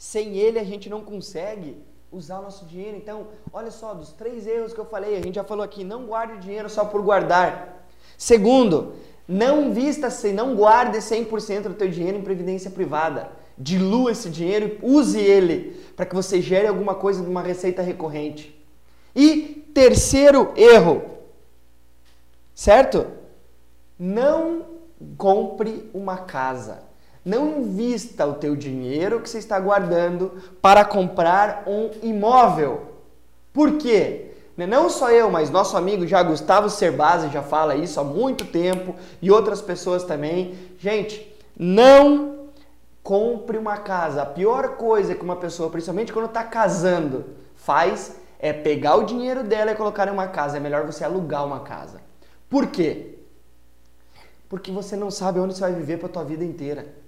Sem 0.00 0.38
ele 0.38 0.58
a 0.58 0.64
gente 0.64 0.88
não 0.88 1.02
consegue 1.02 1.76
usar 2.10 2.38
o 2.38 2.42
nosso 2.42 2.64
dinheiro. 2.64 2.96
Então, 2.96 3.26
olha 3.52 3.70
só, 3.70 3.92
dos 3.92 4.14
três 4.14 4.46
erros 4.46 4.72
que 4.72 4.80
eu 4.80 4.86
falei, 4.86 5.14
a 5.14 5.20
gente 5.20 5.34
já 5.34 5.44
falou 5.44 5.62
aqui, 5.62 5.84
não 5.84 6.06
guarde 6.06 6.38
dinheiro 6.38 6.70
só 6.70 6.86
por 6.86 7.02
guardar. 7.02 7.84
Segundo, 8.16 8.94
não 9.28 9.66
invista, 9.66 10.08
não 10.32 10.56
guarde 10.56 10.96
100% 10.96 11.64
do 11.64 11.74
teu 11.74 11.86
dinheiro 11.90 12.16
em 12.16 12.22
previdência 12.22 12.70
privada. 12.70 13.30
Dilua 13.58 14.12
esse 14.12 14.30
dinheiro 14.30 14.78
e 14.82 14.86
use 14.86 15.20
ele 15.20 15.78
para 15.94 16.06
que 16.06 16.14
você 16.14 16.40
gere 16.40 16.66
alguma 16.66 16.94
coisa 16.94 17.22
de 17.22 17.28
uma 17.28 17.42
receita 17.42 17.82
recorrente. 17.82 18.58
E 19.14 19.70
terceiro 19.74 20.54
erro, 20.56 21.02
certo? 22.54 23.06
Não 23.98 24.64
compre 25.18 25.90
uma 25.92 26.16
casa. 26.16 26.89
Não 27.24 27.60
invista 27.60 28.26
o 28.26 28.34
teu 28.34 28.56
dinheiro 28.56 29.20
que 29.20 29.28
você 29.28 29.38
está 29.38 29.58
guardando 29.60 30.32
para 30.62 30.84
comprar 30.84 31.64
um 31.66 31.90
imóvel. 32.02 32.82
Por 33.52 33.78
quê? 33.78 34.32
Né, 34.56 34.66
não 34.66 34.88
só 34.88 35.10
eu, 35.10 35.30
mas 35.30 35.50
nosso 35.50 35.76
amigo 35.76 36.06
já 36.06 36.22
Gustavo 36.22 36.68
Cerbasi 36.68 37.28
já 37.30 37.42
fala 37.42 37.74
isso 37.74 38.00
há 38.00 38.04
muito 38.04 38.44
tempo 38.44 38.94
e 39.20 39.30
outras 39.30 39.60
pessoas 39.60 40.04
também. 40.04 40.54
Gente, 40.78 41.34
não 41.58 42.48
compre 43.02 43.58
uma 43.58 43.76
casa. 43.76 44.22
A 44.22 44.26
pior 44.26 44.76
coisa 44.76 45.14
que 45.14 45.22
uma 45.22 45.36
pessoa, 45.36 45.70
principalmente 45.70 46.12
quando 46.12 46.26
está 46.26 46.44
casando, 46.44 47.24
faz 47.54 48.16
é 48.38 48.52
pegar 48.52 48.96
o 48.96 49.04
dinheiro 49.04 49.44
dela 49.44 49.72
e 49.72 49.74
colocar 49.74 50.08
em 50.08 50.10
uma 50.10 50.28
casa. 50.28 50.56
É 50.56 50.60
melhor 50.60 50.86
você 50.86 51.04
alugar 51.04 51.44
uma 51.44 51.60
casa. 51.60 52.00
Por 52.48 52.68
quê? 52.68 53.18
Porque 54.48 54.72
você 54.72 54.96
não 54.96 55.10
sabe 55.10 55.38
onde 55.38 55.54
você 55.54 55.60
vai 55.60 55.72
viver 55.72 55.98
para 55.98 56.06
a 56.08 56.12
tua 56.12 56.24
vida 56.24 56.44
inteira. 56.44 56.99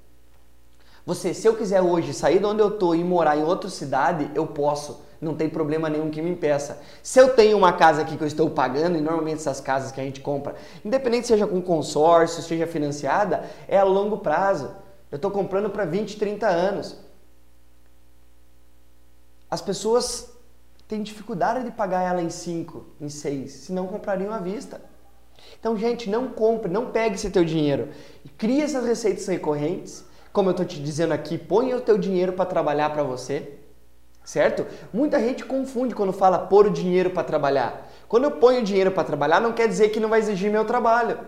Você, 1.04 1.34
se 1.34 1.46
eu 1.46 1.56
quiser 1.56 1.80
hoje 1.80 2.14
sair 2.14 2.38
de 2.38 2.44
onde 2.44 2.60
eu 2.60 2.68
estou 2.68 2.94
e 2.94 3.02
morar 3.02 3.36
em 3.36 3.42
outra 3.42 3.68
cidade, 3.68 4.30
eu 4.34 4.46
posso. 4.46 5.02
Não 5.20 5.34
tem 5.34 5.48
problema 5.48 5.88
nenhum 5.88 6.10
que 6.10 6.20
me 6.20 6.30
impeça. 6.30 6.80
Se 7.02 7.18
eu 7.18 7.34
tenho 7.34 7.56
uma 7.56 7.72
casa 7.72 8.02
aqui 8.02 8.16
que 8.16 8.22
eu 8.22 8.26
estou 8.26 8.50
pagando, 8.50 8.96
e 8.96 9.00
normalmente 9.00 9.38
essas 9.38 9.60
casas 9.60 9.92
que 9.92 10.00
a 10.00 10.04
gente 10.04 10.20
compra, 10.20 10.54
independente 10.84 11.26
seja 11.26 11.46
com 11.46 11.60
consórcio, 11.60 12.42
seja 12.42 12.66
financiada, 12.66 13.44
é 13.68 13.78
a 13.78 13.84
longo 13.84 14.18
prazo. 14.18 14.70
Eu 15.10 15.16
estou 15.16 15.30
comprando 15.30 15.70
para 15.70 15.84
20, 15.84 16.18
30 16.18 16.48
anos. 16.48 16.96
As 19.50 19.60
pessoas 19.60 20.32
tem 20.88 21.02
dificuldade 21.02 21.64
de 21.64 21.70
pagar 21.70 22.02
ela 22.02 22.22
em 22.22 22.30
5, 22.30 22.84
em 23.00 23.08
6, 23.08 23.52
se 23.52 23.72
não 23.72 23.86
comprariam 23.86 24.32
à 24.32 24.38
vista. 24.38 24.80
Então, 25.58 25.76
gente, 25.76 26.08
não 26.08 26.28
compre, 26.28 26.70
não 26.70 26.90
pegue 26.90 27.14
esse 27.14 27.30
teu 27.30 27.44
dinheiro. 27.44 27.88
Crie 28.36 28.62
essas 28.62 28.84
receitas 28.84 29.26
recorrentes. 29.26 30.04
Como 30.32 30.48
eu 30.48 30.52
estou 30.52 30.64
te 30.66 30.82
dizendo 30.82 31.12
aqui, 31.12 31.36
ponha 31.36 31.76
o 31.76 31.80
teu 31.80 31.98
dinheiro 31.98 32.32
para 32.32 32.46
trabalhar 32.46 32.90
para 32.90 33.02
você. 33.02 33.58
Certo? 34.24 34.66
Muita 34.92 35.18
gente 35.18 35.44
confunde 35.44 35.94
quando 35.94 36.12
fala 36.12 36.38
pôr 36.38 36.66
o 36.66 36.70
dinheiro 36.70 37.10
para 37.10 37.24
trabalhar. 37.24 37.90
Quando 38.08 38.24
eu 38.24 38.30
ponho 38.30 38.60
o 38.60 38.64
dinheiro 38.64 38.92
para 38.92 39.04
trabalhar, 39.04 39.40
não 39.40 39.52
quer 39.52 39.66
dizer 39.66 39.88
que 39.88 39.98
não 39.98 40.08
vai 40.08 40.20
exigir 40.20 40.50
meu 40.50 40.64
trabalho. 40.64 41.18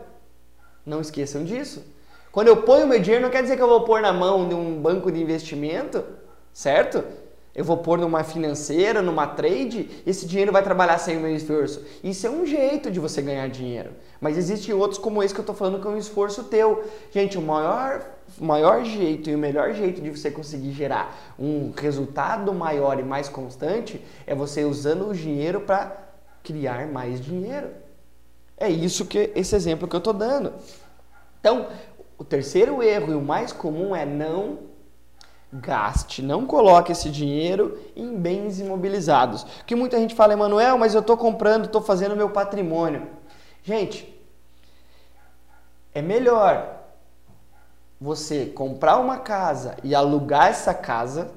Não 0.87 1.01
esqueçam 1.01 1.45
disso. 1.45 1.85
Quando 2.31 2.49
eu 2.49 2.59
ponho 2.59 2.87
meu 2.87 3.01
dinheiro, 3.01 3.23
não 3.23 3.31
quer 3.31 3.43
dizer 3.43 3.57
que 3.57 3.63
eu 3.63 3.69
vou 3.69 3.85
pôr 3.85 4.01
na 4.01 4.13
mão 4.13 4.49
de 4.49 4.55
um 4.55 4.81
banco 4.81 5.11
de 5.11 5.21
investimento, 5.21 6.05
certo? 6.53 7.05
Eu 7.55 7.65
vou 7.65 7.77
pôr 7.77 7.97
numa 7.97 8.25
financeira, 8.25 9.01
numa 9.01 9.29
trade, 9.29 10.03
esse 10.05 10.27
dinheiro 10.27 10.51
vai 10.51 10.63
trabalhar 10.63 10.99
sem 10.99 11.17
o 11.17 11.21
meu 11.21 11.35
esforço. 11.35 11.85
Isso 12.03 12.27
é 12.27 12.31
um 12.31 12.45
jeito 12.45 12.91
de 12.91 12.99
você 12.99 13.23
ganhar 13.23 13.49
dinheiro. 13.49 13.91
Mas 14.21 14.37
existem 14.37 14.75
outros 14.75 14.99
como 14.99 15.23
esse 15.23 15.33
que 15.33 15.39
eu 15.39 15.45
estou 15.45 15.55
falando 15.55 15.81
que 15.81 15.87
é 15.87 15.91
um 15.91 15.97
esforço 15.97 16.45
teu. 16.45 16.85
Gente, 17.13 17.39
o 17.39 17.43
maior, 17.43 18.05
maior 18.41 18.85
jeito 18.85 19.31
e 19.31 19.35
o 19.35 19.39
melhor 19.39 19.73
jeito 19.73 20.01
de 20.01 20.11
você 20.11 20.31
conseguir 20.31 20.73
gerar 20.73 21.35
um 21.39 21.73
resultado 21.77 22.53
maior 22.53 22.99
e 22.99 23.03
mais 23.03 23.29
constante 23.29 24.01
é 24.27 24.35
você 24.35 24.65
usando 24.65 25.09
o 25.09 25.15
dinheiro 25.15 25.61
para 25.61 25.97
criar 26.43 26.87
mais 26.87 27.21
dinheiro. 27.21 27.71
É 28.57 28.69
isso 28.69 29.07
que 29.07 29.31
esse 29.35 29.55
exemplo 29.55 29.89
que 29.89 29.97
eu 29.97 29.99
estou 29.99 30.13
dando. 30.13 30.53
Então, 31.41 31.69
o 32.17 32.25
terceiro 32.25 32.83
erro 32.83 33.13
e 33.13 33.15
o 33.15 33.21
mais 33.21 33.53
comum 33.53 33.95
é 33.95 34.07
não 34.07 34.59
gaste, 35.53 36.21
não 36.21 36.47
coloque 36.47 36.91
esse 36.91 37.09
dinheiro 37.11 37.79
em 37.95 38.17
bens 38.17 38.59
imobilizados. 38.59 39.47
Que 39.67 39.75
muita 39.75 39.99
gente 39.99 40.15
fala, 40.15 40.33
Emanuel, 40.33 40.77
mas 40.79 40.95
eu 40.95 41.01
estou 41.01 41.17
comprando, 41.17 41.67
estou 41.67 41.81
fazendo 41.81 42.17
meu 42.17 42.31
patrimônio. 42.31 43.07
Gente, 43.63 44.13
é 45.95 46.03
melhor 46.03 46.74
você 48.05 48.47
comprar 48.47 48.99
uma 48.99 49.17
casa 49.17 49.77
e 49.83 49.95
alugar 49.95 50.49
essa 50.49 50.75
casa 50.75 51.31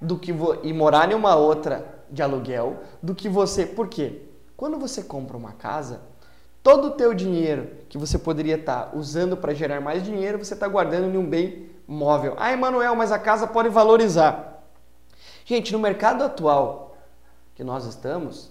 do 0.00 0.18
que 0.18 0.34
e 0.62 0.72
morar 0.72 1.12
em 1.12 1.14
uma 1.14 1.36
outra 1.36 2.02
de 2.10 2.22
aluguel 2.22 2.78
do 3.02 3.14
que 3.14 3.28
você. 3.28 3.66
Por 3.66 3.88
quê? 3.88 4.22
quando 4.56 4.78
você 4.78 5.02
compra 5.02 5.36
uma 5.36 5.52
casa, 5.52 6.00
todo 6.62 6.88
o 6.88 6.90
teu 6.92 7.12
dinheiro 7.12 7.70
que 7.88 7.98
você 7.98 8.18
poderia 8.18 8.56
estar 8.56 8.86
tá 8.86 8.96
usando 8.96 9.36
para 9.36 9.52
gerar 9.52 9.80
mais 9.80 10.02
dinheiro, 10.02 10.42
você 10.42 10.54
está 10.54 10.66
guardando 10.66 11.12
em 11.14 11.18
um 11.18 11.28
bem 11.28 11.70
móvel. 11.86 12.34
Ah, 12.38 12.52
Emanuel, 12.52 12.94
mas 12.94 13.12
a 13.12 13.18
casa 13.18 13.46
pode 13.46 13.68
valorizar. 13.68 14.64
Gente, 15.44 15.72
no 15.72 15.78
mercado 15.78 16.24
atual 16.24 16.96
que 17.54 17.62
nós 17.62 17.84
estamos, 17.84 18.50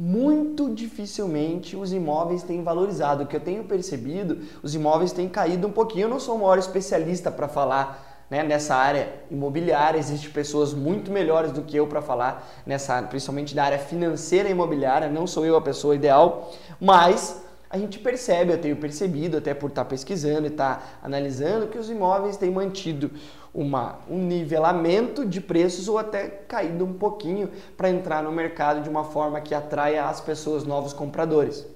muito 0.00 0.72
dificilmente 0.72 1.74
os 1.74 1.92
imóveis 1.92 2.44
têm 2.44 2.62
valorizado. 2.62 3.24
O 3.24 3.26
que 3.26 3.34
eu 3.34 3.40
tenho 3.40 3.64
percebido, 3.64 4.38
os 4.62 4.72
imóveis 4.72 5.10
têm 5.10 5.28
caído 5.28 5.66
um 5.66 5.72
pouquinho. 5.72 6.04
Eu 6.04 6.08
não 6.08 6.20
sou 6.20 6.36
o 6.36 6.38
maior 6.38 6.56
especialista 6.56 7.32
para 7.32 7.48
falar 7.48 8.24
né, 8.30 8.44
nessa 8.44 8.76
área 8.76 9.12
imobiliária. 9.28 9.98
Existem 9.98 10.30
pessoas 10.30 10.72
muito 10.72 11.10
melhores 11.10 11.50
do 11.50 11.62
que 11.62 11.76
eu 11.76 11.88
para 11.88 12.00
falar 12.00 12.48
nessa 12.64 12.94
área, 12.94 13.08
principalmente 13.08 13.56
da 13.56 13.64
área 13.64 13.78
financeira 13.80 14.48
imobiliária. 14.48 15.08
Não 15.08 15.26
sou 15.26 15.44
eu 15.44 15.56
a 15.56 15.60
pessoa 15.60 15.96
ideal, 15.96 16.48
mas 16.80 17.42
a 17.68 17.76
gente 17.76 17.98
percebe, 17.98 18.52
eu 18.52 18.58
tenho 18.58 18.76
percebido, 18.76 19.38
até 19.38 19.52
por 19.52 19.68
estar 19.68 19.82
tá 19.82 19.90
pesquisando 19.90 20.46
e 20.46 20.50
estar 20.50 20.76
tá 20.76 20.82
analisando, 21.02 21.66
que 21.66 21.76
os 21.76 21.90
imóveis 21.90 22.36
têm 22.36 22.52
mantido 22.52 23.10
uma, 23.58 23.98
um 24.08 24.18
nivelamento 24.18 25.26
de 25.26 25.40
preços 25.40 25.88
ou 25.88 25.98
até 25.98 26.28
caído 26.28 26.84
um 26.84 26.92
pouquinho 26.92 27.50
para 27.76 27.90
entrar 27.90 28.22
no 28.22 28.30
mercado 28.30 28.80
de 28.82 28.88
uma 28.88 29.02
forma 29.02 29.40
que 29.40 29.52
atraia 29.52 30.04
as 30.04 30.20
pessoas, 30.20 30.62
novos 30.62 30.92
compradores. 30.92 31.66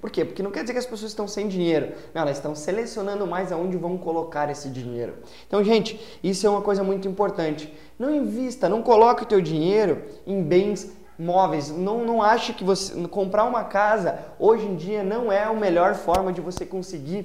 Por 0.00 0.10
quê? 0.10 0.24
Porque 0.24 0.42
não 0.42 0.50
quer 0.50 0.62
dizer 0.62 0.72
que 0.72 0.80
as 0.80 0.86
pessoas 0.86 1.12
estão 1.12 1.28
sem 1.28 1.46
dinheiro. 1.46 1.92
Não, 2.12 2.22
elas 2.22 2.36
estão 2.36 2.52
selecionando 2.56 3.28
mais 3.28 3.52
aonde 3.52 3.76
vão 3.76 3.96
colocar 3.96 4.50
esse 4.50 4.68
dinheiro. 4.68 5.14
Então, 5.46 5.62
gente, 5.62 6.18
isso 6.20 6.44
é 6.48 6.50
uma 6.50 6.62
coisa 6.62 6.82
muito 6.82 7.06
importante. 7.06 7.72
Não 7.96 8.12
invista, 8.12 8.68
não 8.68 8.82
coloque 8.82 9.22
o 9.22 9.26
teu 9.26 9.40
dinheiro 9.40 10.02
em 10.26 10.42
bens 10.42 10.92
móveis. 11.16 11.70
Não, 11.70 12.04
não 12.04 12.24
ache 12.24 12.52
que 12.54 12.64
você 12.64 12.92
comprar 13.06 13.44
uma 13.44 13.62
casa 13.62 14.18
hoje 14.36 14.66
em 14.66 14.74
dia 14.74 15.04
não 15.04 15.30
é 15.30 15.44
a 15.44 15.52
melhor 15.52 15.94
forma 15.94 16.32
de 16.32 16.40
você 16.40 16.66
conseguir 16.66 17.24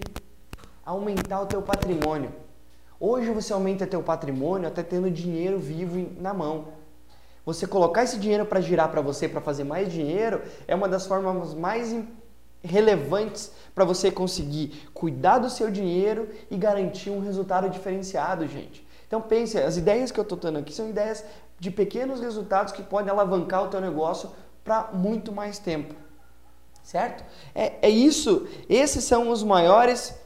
aumentar 0.85 1.41
o 1.41 1.47
teu 1.47 1.63
patrimônio. 1.63 2.31
Hoje 2.99 3.31
você 3.31 3.53
aumenta 3.53 3.87
teu 3.87 4.03
patrimônio 4.03 4.67
até 4.67 4.83
tendo 4.83 5.09
dinheiro 5.09 5.57
vivo 5.57 6.11
na 6.19 6.33
mão. 6.33 6.67
Você 7.45 7.65
colocar 7.65 8.03
esse 8.03 8.19
dinheiro 8.19 8.45
para 8.45 8.59
girar 8.59 8.91
para 8.91 8.99
você, 8.99 9.27
para 9.27 9.39
fazer 9.39 9.63
mais 9.63 9.89
dinheiro, 9.89 10.41
é 10.67 10.75
uma 10.75 10.89
das 10.89 11.07
formas 11.07 11.53
mais 11.53 11.95
relevantes 12.61 13.53
para 13.73 13.85
você 13.85 14.11
conseguir 14.11 14.89
cuidar 14.93 15.39
do 15.39 15.49
seu 15.49 15.71
dinheiro 15.71 16.27
e 16.51 16.57
garantir 16.57 17.09
um 17.09 17.21
resultado 17.21 17.69
diferenciado, 17.69 18.45
gente. 18.45 18.85
Então 19.07 19.21
pense, 19.21 19.57
as 19.57 19.77
ideias 19.77 20.11
que 20.11 20.19
eu 20.19 20.23
estou 20.23 20.37
dando 20.37 20.59
aqui 20.59 20.73
são 20.73 20.89
ideias 20.89 21.23
de 21.57 21.71
pequenos 21.71 22.19
resultados 22.19 22.73
que 22.73 22.83
podem 22.83 23.09
alavancar 23.09 23.63
o 23.63 23.69
teu 23.69 23.79
negócio 23.79 24.29
para 24.61 24.89
muito 24.91 25.31
mais 25.31 25.57
tempo. 25.57 25.95
Certo? 26.83 27.23
É, 27.55 27.75
é 27.81 27.89
isso, 27.89 28.45
esses 28.67 29.05
são 29.05 29.29
os 29.29 29.41
maiores 29.41 30.18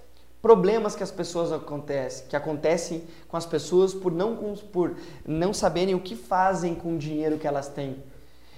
problemas 0.44 0.94
que 0.94 1.02
as 1.02 1.10
pessoas 1.10 1.54
acontecem, 1.54 2.28
que 2.28 2.36
acontecem 2.36 3.06
com 3.30 3.38
as 3.38 3.46
pessoas 3.46 3.94
por 3.94 4.12
não, 4.12 4.36
por 4.74 4.98
não 5.26 5.54
saberem 5.54 5.96
o 5.96 6.02
que 6.02 6.18
fazem 6.18 6.76
com 6.76 6.96
o 6.96 6.98
dinheiro 6.98 7.38
que 7.38 7.48
elas 7.48 7.70
têm. 7.70 8.04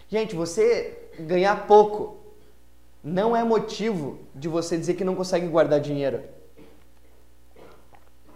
Gente, 0.10 0.36
você 0.36 1.12
ganhar 1.20 1.68
pouco 1.68 2.18
não 3.04 3.36
é 3.36 3.44
motivo 3.44 4.18
de 4.34 4.48
você 4.48 4.76
dizer 4.80 4.96
que 4.96 5.04
não 5.04 5.14
consegue 5.14 5.46
guardar 5.46 5.80
dinheiro. 5.80 6.24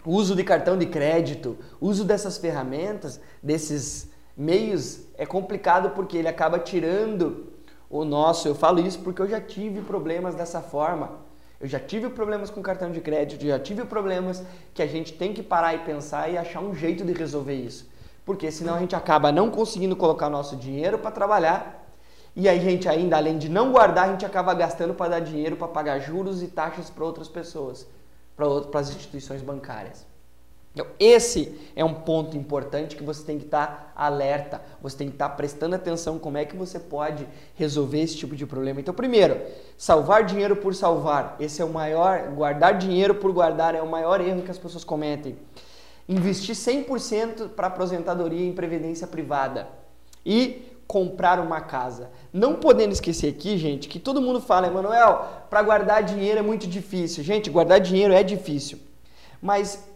O 0.06 0.12
uso 0.12 0.36
de 0.36 0.44
cartão 0.44 0.78
de 0.78 0.86
crédito, 0.86 1.58
uso 1.82 2.06
dessas 2.06 2.38
ferramentas, 2.38 3.20
desses 3.42 4.12
meios 4.38 5.02
é 5.18 5.26
complicado 5.26 5.90
porque 5.96 6.18
ele 6.18 6.28
acaba 6.28 6.60
tirando 6.60 7.48
o 7.90 8.06
nosso. 8.06 8.48
Eu 8.48 8.54
falo 8.54 8.80
isso 8.80 9.00
porque 9.00 9.24
eu 9.24 9.28
já 9.28 9.42
tive 9.42 9.82
problemas 9.82 10.36
dessa 10.36 10.62
forma. 10.62 11.29
Eu 11.60 11.68
já 11.68 11.80
tive 11.80 12.10
problemas 12.10 12.50
com 12.50 12.62
cartão 12.62 12.92
de 12.92 13.02
crédito, 13.02 13.46
já 13.46 13.60
tive 13.60 13.84
problemas 13.84 14.42
que 14.74 14.82
a 14.82 14.88
gente 14.88 15.14
tem 15.14 15.34
que 15.34 15.44
parar 15.44 15.74
e 15.74 15.80
pensar 15.80 16.30
e 16.30 16.38
achar 16.38 16.62
um 16.62 16.74
jeito 16.74 17.04
de 17.04 17.12
resolver 17.12 17.56
isso. 17.56 17.90
Porque 18.26 18.50
senão 18.50 18.76
a 18.76 18.80
gente 18.80 18.96
acaba 18.96 19.32
não 19.32 19.50
conseguindo 19.52 19.96
colocar 19.96 20.30
nosso 20.30 20.56
dinheiro 20.56 20.98
para 20.98 21.12
trabalhar 21.12 21.80
e 22.36 22.48
a 22.48 22.58
gente 22.58 22.88
ainda, 22.88 23.18
além 23.18 23.38
de 23.38 23.50
não 23.50 23.72
guardar, 23.72 24.08
a 24.08 24.12
gente 24.12 24.26
acaba 24.26 24.54
gastando 24.54 24.94
para 24.94 25.10
dar 25.12 25.20
dinheiro 25.20 25.58
para 25.58 25.68
pagar 25.68 26.00
juros 26.00 26.42
e 26.42 26.48
taxas 26.48 26.90
para 26.90 27.04
outras 27.04 27.28
pessoas, 27.28 27.86
para 28.38 28.80
as 28.80 28.90
instituições 28.90 29.42
bancárias. 29.42 30.09
Então, 30.80 30.94
esse 30.98 31.60
é 31.76 31.84
um 31.84 31.94
ponto 31.94 32.38
importante 32.38 32.96
que 32.96 33.04
você 33.04 33.22
tem 33.22 33.38
que 33.38 33.44
estar 33.44 33.68
tá 33.68 33.92
alerta, 33.94 34.62
você 34.82 34.96
tem 34.96 35.10
que 35.10 35.16
estar 35.16 35.28
tá 35.28 35.36
prestando 35.36 35.76
atenção 35.76 36.18
como 36.18 36.38
é 36.38 36.46
que 36.46 36.56
você 36.56 36.80
pode 36.80 37.28
resolver 37.56 38.00
esse 38.00 38.16
tipo 38.16 38.34
de 38.34 38.46
problema. 38.46 38.80
Então, 38.80 38.94
primeiro, 38.94 39.42
salvar 39.78 40.24
dinheiro 40.24 40.56
por 40.56 40.74
salvar. 40.74 41.36
Esse 41.38 41.62
é 41.62 41.66
o 41.66 41.70
maior, 41.70 42.30
guardar 42.30 42.78
dinheiro 42.78 43.14
por 43.16 43.30
guardar 43.34 43.76
é 43.76 43.82
o 43.82 43.90
maior 43.90 44.22
erro 44.22 44.42
que 44.42 44.52
as 44.52 44.58
pessoas 44.58 44.86
cometem. 44.86 45.36
Investir 46.08 46.56
100% 46.56 47.50
para 47.50 47.68
aposentadoria 47.68 48.48
em 48.48 48.54
previdência 48.54 49.06
privada. 49.06 49.68
E 50.26 50.66
comprar 50.88 51.42
uma 51.42 51.60
casa. 51.60 52.10
Não 52.32 52.56
podendo 52.56 52.94
esquecer 52.94 53.28
aqui, 53.28 53.58
gente, 53.58 53.90
que 53.90 54.00
todo 54.00 54.22
mundo 54.22 54.40
fala, 54.40 54.68
Emanuel, 54.68 55.28
para 55.50 55.62
guardar 55.62 56.04
dinheiro 56.04 56.40
é 56.40 56.42
muito 56.42 56.66
difícil. 56.68 57.22
Gente, 57.22 57.50
guardar 57.50 57.82
dinheiro 57.82 58.14
é 58.14 58.24
difícil. 58.24 58.80
Mas 59.42 59.90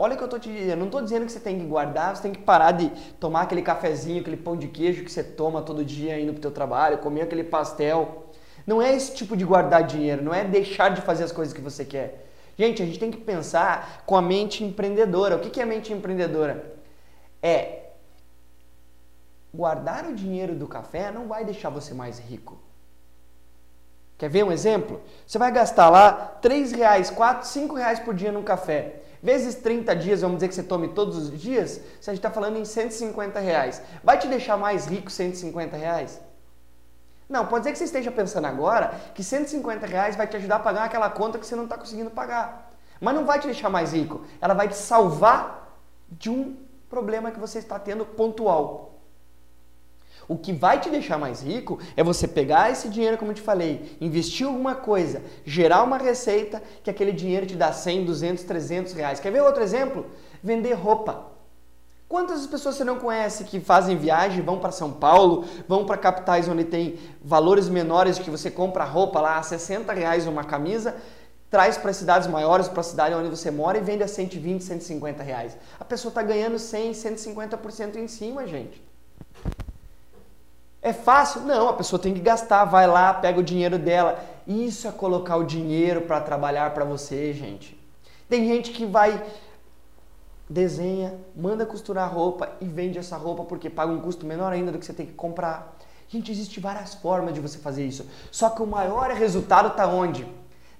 olha 0.00 0.14
o 0.14 0.16
que 0.16 0.22
eu 0.22 0.26
estou 0.26 0.40
te 0.40 0.50
dizendo, 0.50 0.78
não 0.78 0.86
estou 0.86 1.02
dizendo 1.02 1.26
que 1.26 1.32
você 1.32 1.40
tem 1.40 1.58
que 1.58 1.66
guardar, 1.66 2.16
você 2.16 2.22
tem 2.22 2.32
que 2.32 2.40
parar 2.40 2.72
de 2.72 2.88
tomar 3.20 3.42
aquele 3.42 3.60
cafezinho, 3.60 4.20
aquele 4.20 4.36
pão 4.36 4.56
de 4.56 4.66
queijo 4.66 5.04
que 5.04 5.12
você 5.12 5.22
toma 5.22 5.60
todo 5.60 5.84
dia 5.84 6.18
indo 6.18 6.32
para 6.32 6.38
o 6.38 6.42
teu 6.42 6.50
trabalho, 6.50 6.98
comer 6.98 7.22
aquele 7.22 7.44
pastel. 7.44 8.26
Não 8.66 8.80
é 8.80 8.94
esse 8.94 9.14
tipo 9.14 9.36
de 9.36 9.44
guardar 9.44 9.82
dinheiro, 9.82 10.22
não 10.22 10.32
é 10.32 10.42
deixar 10.42 10.88
de 10.88 11.02
fazer 11.02 11.24
as 11.24 11.32
coisas 11.32 11.52
que 11.52 11.60
você 11.60 11.84
quer. 11.84 12.28
Gente, 12.56 12.82
a 12.82 12.86
gente 12.86 12.98
tem 12.98 13.10
que 13.10 13.18
pensar 13.18 14.02
com 14.06 14.16
a 14.16 14.22
mente 14.22 14.64
empreendedora. 14.64 15.36
O 15.36 15.40
que 15.40 15.60
é 15.60 15.64
mente 15.64 15.92
empreendedora? 15.92 16.74
É 17.42 17.90
guardar 19.52 20.06
o 20.06 20.14
dinheiro 20.14 20.54
do 20.54 20.66
café 20.66 21.10
não 21.10 21.26
vai 21.26 21.44
deixar 21.44 21.68
você 21.68 21.92
mais 21.92 22.18
rico. 22.18 22.58
Quer 24.16 24.28
ver 24.28 24.44
um 24.44 24.52
exemplo? 24.52 25.00
Você 25.26 25.38
vai 25.38 25.50
gastar 25.50 25.88
lá 25.88 26.12
3 26.12 26.72
reais, 26.72 27.10
4, 27.10 27.48
5 27.48 27.74
reais 27.74 27.98
por 27.98 28.14
dia 28.14 28.30
no 28.30 28.42
café. 28.42 29.00
Vezes 29.22 29.54
30 29.56 29.94
dias, 29.96 30.22
vamos 30.22 30.36
dizer 30.36 30.48
que 30.48 30.54
você 30.54 30.62
tome 30.62 30.88
todos 30.88 31.16
os 31.16 31.38
dias, 31.38 31.80
você 32.00 32.12
está 32.12 32.30
falando 32.30 32.56
em 32.56 32.64
150 32.64 33.38
reais. 33.38 33.82
Vai 34.02 34.18
te 34.18 34.26
deixar 34.26 34.56
mais 34.56 34.86
rico 34.86 35.10
150 35.10 35.76
reais? 35.76 36.20
Não, 37.28 37.46
pode 37.46 37.64
ser 37.64 37.72
que 37.72 37.78
você 37.78 37.84
esteja 37.84 38.10
pensando 38.10 38.46
agora 38.46 38.88
que 39.14 39.22
150 39.22 39.86
reais 39.86 40.16
vai 40.16 40.26
te 40.26 40.36
ajudar 40.36 40.56
a 40.56 40.60
pagar 40.60 40.84
aquela 40.84 41.10
conta 41.10 41.38
que 41.38 41.46
você 41.46 41.54
não 41.54 41.64
está 41.64 41.76
conseguindo 41.76 42.10
pagar. 42.10 42.72
Mas 43.00 43.14
não 43.14 43.24
vai 43.24 43.38
te 43.38 43.46
deixar 43.46 43.68
mais 43.68 43.92
rico. 43.92 44.24
Ela 44.40 44.54
vai 44.54 44.68
te 44.68 44.76
salvar 44.76 45.78
de 46.10 46.28
um 46.28 46.56
problema 46.88 47.30
que 47.30 47.38
você 47.38 47.58
está 47.58 47.78
tendo 47.78 48.04
pontual. 48.04 48.89
O 50.30 50.38
que 50.38 50.52
vai 50.52 50.78
te 50.78 50.88
deixar 50.88 51.18
mais 51.18 51.42
rico 51.42 51.80
é 51.96 52.04
você 52.04 52.28
pegar 52.28 52.70
esse 52.70 52.88
dinheiro, 52.88 53.18
como 53.18 53.32
eu 53.32 53.34
te 53.34 53.42
falei, 53.42 53.96
investir 54.00 54.46
alguma 54.46 54.76
coisa, 54.76 55.20
gerar 55.44 55.82
uma 55.82 55.98
receita 55.98 56.62
que 56.84 56.88
aquele 56.88 57.10
dinheiro 57.10 57.46
te 57.46 57.56
dá 57.56 57.72
100, 57.72 58.04
200, 58.04 58.44
300 58.44 58.92
reais. 58.92 59.18
Quer 59.18 59.32
ver 59.32 59.42
outro 59.42 59.60
exemplo? 59.60 60.06
Vender 60.40 60.74
roupa. 60.74 61.26
Quantas 62.08 62.46
pessoas 62.46 62.76
você 62.76 62.84
não 62.84 63.00
conhece 63.00 63.42
que 63.42 63.58
fazem 63.58 63.96
viagem, 63.96 64.40
vão 64.40 64.60
para 64.60 64.70
São 64.70 64.92
Paulo, 64.92 65.44
vão 65.66 65.84
para 65.84 65.96
capitais 65.96 66.46
onde 66.46 66.62
tem 66.62 66.96
valores 67.20 67.68
menores 67.68 68.16
que 68.16 68.30
você 68.30 68.52
compra 68.52 68.84
roupa 68.84 69.20
lá 69.20 69.36
a 69.36 69.42
60 69.42 69.92
reais 69.92 70.28
uma 70.28 70.44
camisa, 70.44 70.94
traz 71.50 71.76
para 71.76 71.92
cidades 71.92 72.28
maiores, 72.28 72.68
para 72.68 72.82
a 72.82 72.84
cidade 72.84 73.16
onde 73.16 73.28
você 73.28 73.50
mora 73.50 73.78
e 73.78 73.80
vende 73.80 74.04
a 74.04 74.08
120, 74.08 74.62
150 74.62 75.24
reais. 75.24 75.58
A 75.80 75.84
pessoa 75.84 76.10
está 76.10 76.22
ganhando 76.22 76.56
100, 76.56 76.92
150% 76.92 77.96
em 77.96 78.06
cima, 78.06 78.46
gente. 78.46 78.89
É 80.82 80.92
fácil? 80.92 81.42
Não, 81.42 81.68
a 81.68 81.72
pessoa 81.74 82.00
tem 82.00 82.14
que 82.14 82.20
gastar, 82.20 82.64
vai 82.64 82.86
lá, 82.86 83.12
pega 83.12 83.38
o 83.38 83.42
dinheiro 83.42 83.78
dela. 83.78 84.18
Isso 84.46 84.88
é 84.88 84.92
colocar 84.92 85.36
o 85.36 85.44
dinheiro 85.44 86.02
para 86.02 86.20
trabalhar 86.20 86.72
para 86.72 86.84
você, 86.84 87.32
gente. 87.32 87.78
Tem 88.28 88.46
gente 88.46 88.70
que 88.70 88.86
vai 88.86 89.22
desenha, 90.48 91.14
manda 91.36 91.64
costurar 91.64 92.12
roupa 92.12 92.50
e 92.60 92.64
vende 92.64 92.98
essa 92.98 93.16
roupa 93.16 93.44
porque 93.44 93.70
paga 93.70 93.92
um 93.92 94.00
custo 94.00 94.26
menor 94.26 94.52
ainda 94.52 94.72
do 94.72 94.78
que 94.78 94.86
você 94.86 94.92
tem 94.92 95.06
que 95.06 95.12
comprar. 95.12 95.76
Gente, 96.08 96.32
existe 96.32 96.58
várias 96.58 96.94
formas 96.94 97.34
de 97.34 97.40
você 97.40 97.58
fazer 97.58 97.86
isso. 97.86 98.04
Só 98.32 98.50
que 98.50 98.62
o 98.62 98.66
maior 98.66 99.10
resultado 99.10 99.68
está 99.68 99.86
onde? 99.86 100.26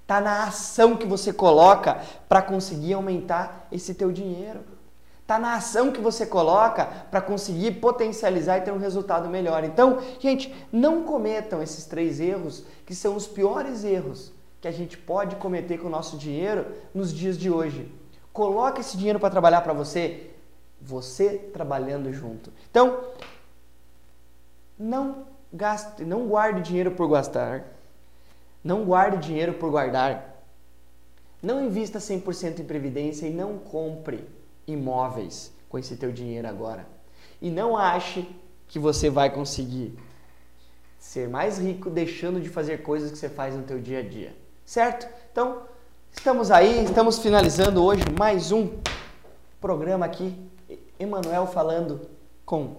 Está 0.01 0.19
na 0.19 0.43
ação 0.43 0.97
que 0.97 1.05
você 1.05 1.31
coloca 1.31 2.01
para 2.27 2.41
conseguir 2.41 2.93
aumentar 2.93 3.67
esse 3.71 3.93
teu 3.93 4.11
dinheiro. 4.11 4.59
Está 5.31 5.39
na 5.39 5.55
ação 5.55 5.93
que 5.93 6.01
você 6.01 6.25
coloca 6.25 6.85
para 7.09 7.21
conseguir 7.21 7.79
potencializar 7.79 8.57
e 8.57 8.61
ter 8.63 8.71
um 8.73 8.77
resultado 8.77 9.29
melhor. 9.29 9.63
Então, 9.63 9.97
gente, 10.19 10.53
não 10.73 11.03
cometam 11.03 11.63
esses 11.63 11.85
três 11.85 12.19
erros 12.19 12.65
que 12.85 12.93
são 12.93 13.15
os 13.15 13.27
piores 13.27 13.85
erros 13.85 14.33
que 14.59 14.67
a 14.67 14.71
gente 14.73 14.97
pode 14.97 15.37
cometer 15.37 15.77
com 15.77 15.87
o 15.87 15.89
nosso 15.89 16.17
dinheiro 16.17 16.65
nos 16.93 17.13
dias 17.13 17.37
de 17.37 17.49
hoje. 17.49 17.89
Coloque 18.33 18.81
esse 18.81 18.97
dinheiro 18.97 19.21
para 19.21 19.29
trabalhar 19.29 19.61
para 19.61 19.71
você, 19.71 20.31
você 20.81 21.37
trabalhando 21.53 22.11
junto. 22.11 22.51
Então, 22.69 22.99
não 24.77 25.27
gaste, 25.53 26.03
não 26.03 26.27
guarde 26.27 26.61
dinheiro 26.61 26.91
por 26.91 27.07
gastar. 27.07 27.63
Não 28.61 28.83
guarde 28.83 29.25
dinheiro 29.25 29.53
por 29.53 29.71
guardar. 29.71 30.43
Não 31.41 31.65
invista 31.65 31.99
100% 31.99 32.59
em 32.59 32.65
previdência 32.65 33.25
e 33.25 33.31
não 33.31 33.57
compre 33.57 34.40
imóveis 34.67 35.51
com 35.69 35.77
esse 35.77 35.95
teu 35.95 36.11
dinheiro 36.11 36.47
agora. 36.47 36.87
E 37.41 37.49
não 37.49 37.77
ache 37.77 38.27
que 38.67 38.77
você 38.79 39.09
vai 39.09 39.29
conseguir 39.29 39.97
ser 40.99 41.27
mais 41.27 41.57
rico 41.57 41.89
deixando 41.89 42.39
de 42.39 42.47
fazer 42.47 42.83
coisas 42.83 43.11
que 43.11 43.17
você 43.17 43.29
faz 43.29 43.55
no 43.55 43.63
teu 43.63 43.79
dia 43.79 43.99
a 43.99 44.03
dia. 44.03 44.35
Certo? 44.65 45.07
Então, 45.31 45.63
estamos 46.11 46.51
aí, 46.51 46.83
estamos 46.83 47.19
finalizando 47.19 47.83
hoje 47.83 48.03
mais 48.17 48.51
um 48.51 48.69
programa 49.59 50.05
aqui, 50.05 50.35
Emanuel 50.99 51.47
falando 51.47 52.09
com 52.45 52.77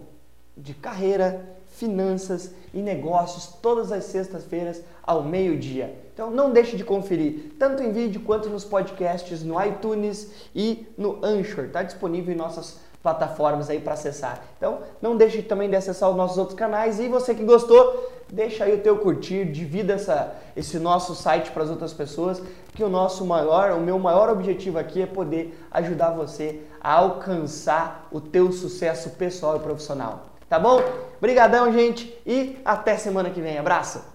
de 0.56 0.74
carreira, 0.74 1.56
finanças 1.72 2.54
e 2.72 2.80
negócios 2.80 3.46
todas 3.60 3.90
as 3.90 4.04
sextas-feiras 4.04 4.82
ao 5.02 5.22
meio-dia. 5.22 5.94
Então 6.14 6.30
não 6.30 6.52
deixe 6.52 6.76
de 6.76 6.84
conferir, 6.84 7.52
tanto 7.58 7.82
em 7.82 7.92
vídeo 7.92 8.20
quanto 8.20 8.48
nos 8.48 8.64
podcasts 8.64 9.42
no 9.42 9.62
iTunes 9.62 10.30
e 10.54 10.86
no 10.96 11.18
Anchor. 11.24 11.64
Está 11.64 11.82
disponível 11.82 12.32
em 12.32 12.36
nossas 12.36 12.78
plataformas 13.02 13.68
aí 13.68 13.80
para 13.80 13.94
acessar. 13.94 14.44
Então 14.56 14.80
não 15.00 15.16
deixe 15.16 15.42
também 15.42 15.68
de 15.68 15.74
acessar 15.74 16.08
os 16.10 16.16
nossos 16.16 16.38
outros 16.38 16.56
canais 16.56 17.00
e 17.00 17.08
você 17.08 17.34
que 17.34 17.42
gostou, 17.42 18.12
deixa 18.30 18.64
aí 18.64 18.74
o 18.74 18.80
teu 18.80 18.98
curtir, 18.98 19.46
divida 19.46 19.94
essa, 19.94 20.34
esse 20.54 20.78
nosso 20.78 21.14
site 21.14 21.50
para 21.50 21.64
as 21.64 21.70
outras 21.70 21.92
pessoas, 21.92 22.40
que 22.74 22.84
o 22.84 22.88
nosso 22.88 23.24
maior, 23.24 23.72
o 23.72 23.80
meu 23.80 23.98
maior 23.98 24.28
objetivo 24.28 24.78
aqui 24.78 25.02
é 25.02 25.06
poder 25.06 25.58
ajudar 25.70 26.10
você 26.10 26.60
a 26.80 26.92
alcançar 26.92 28.08
o 28.12 28.20
teu 28.20 28.52
sucesso 28.52 29.10
pessoal 29.10 29.56
e 29.56 29.60
profissional. 29.60 30.31
Tá 30.52 30.58
bom? 30.58 30.82
Obrigadão, 31.16 31.72
gente, 31.72 32.14
e 32.26 32.60
até 32.62 32.98
semana 32.98 33.30
que 33.30 33.40
vem. 33.40 33.56
Abraço! 33.56 34.11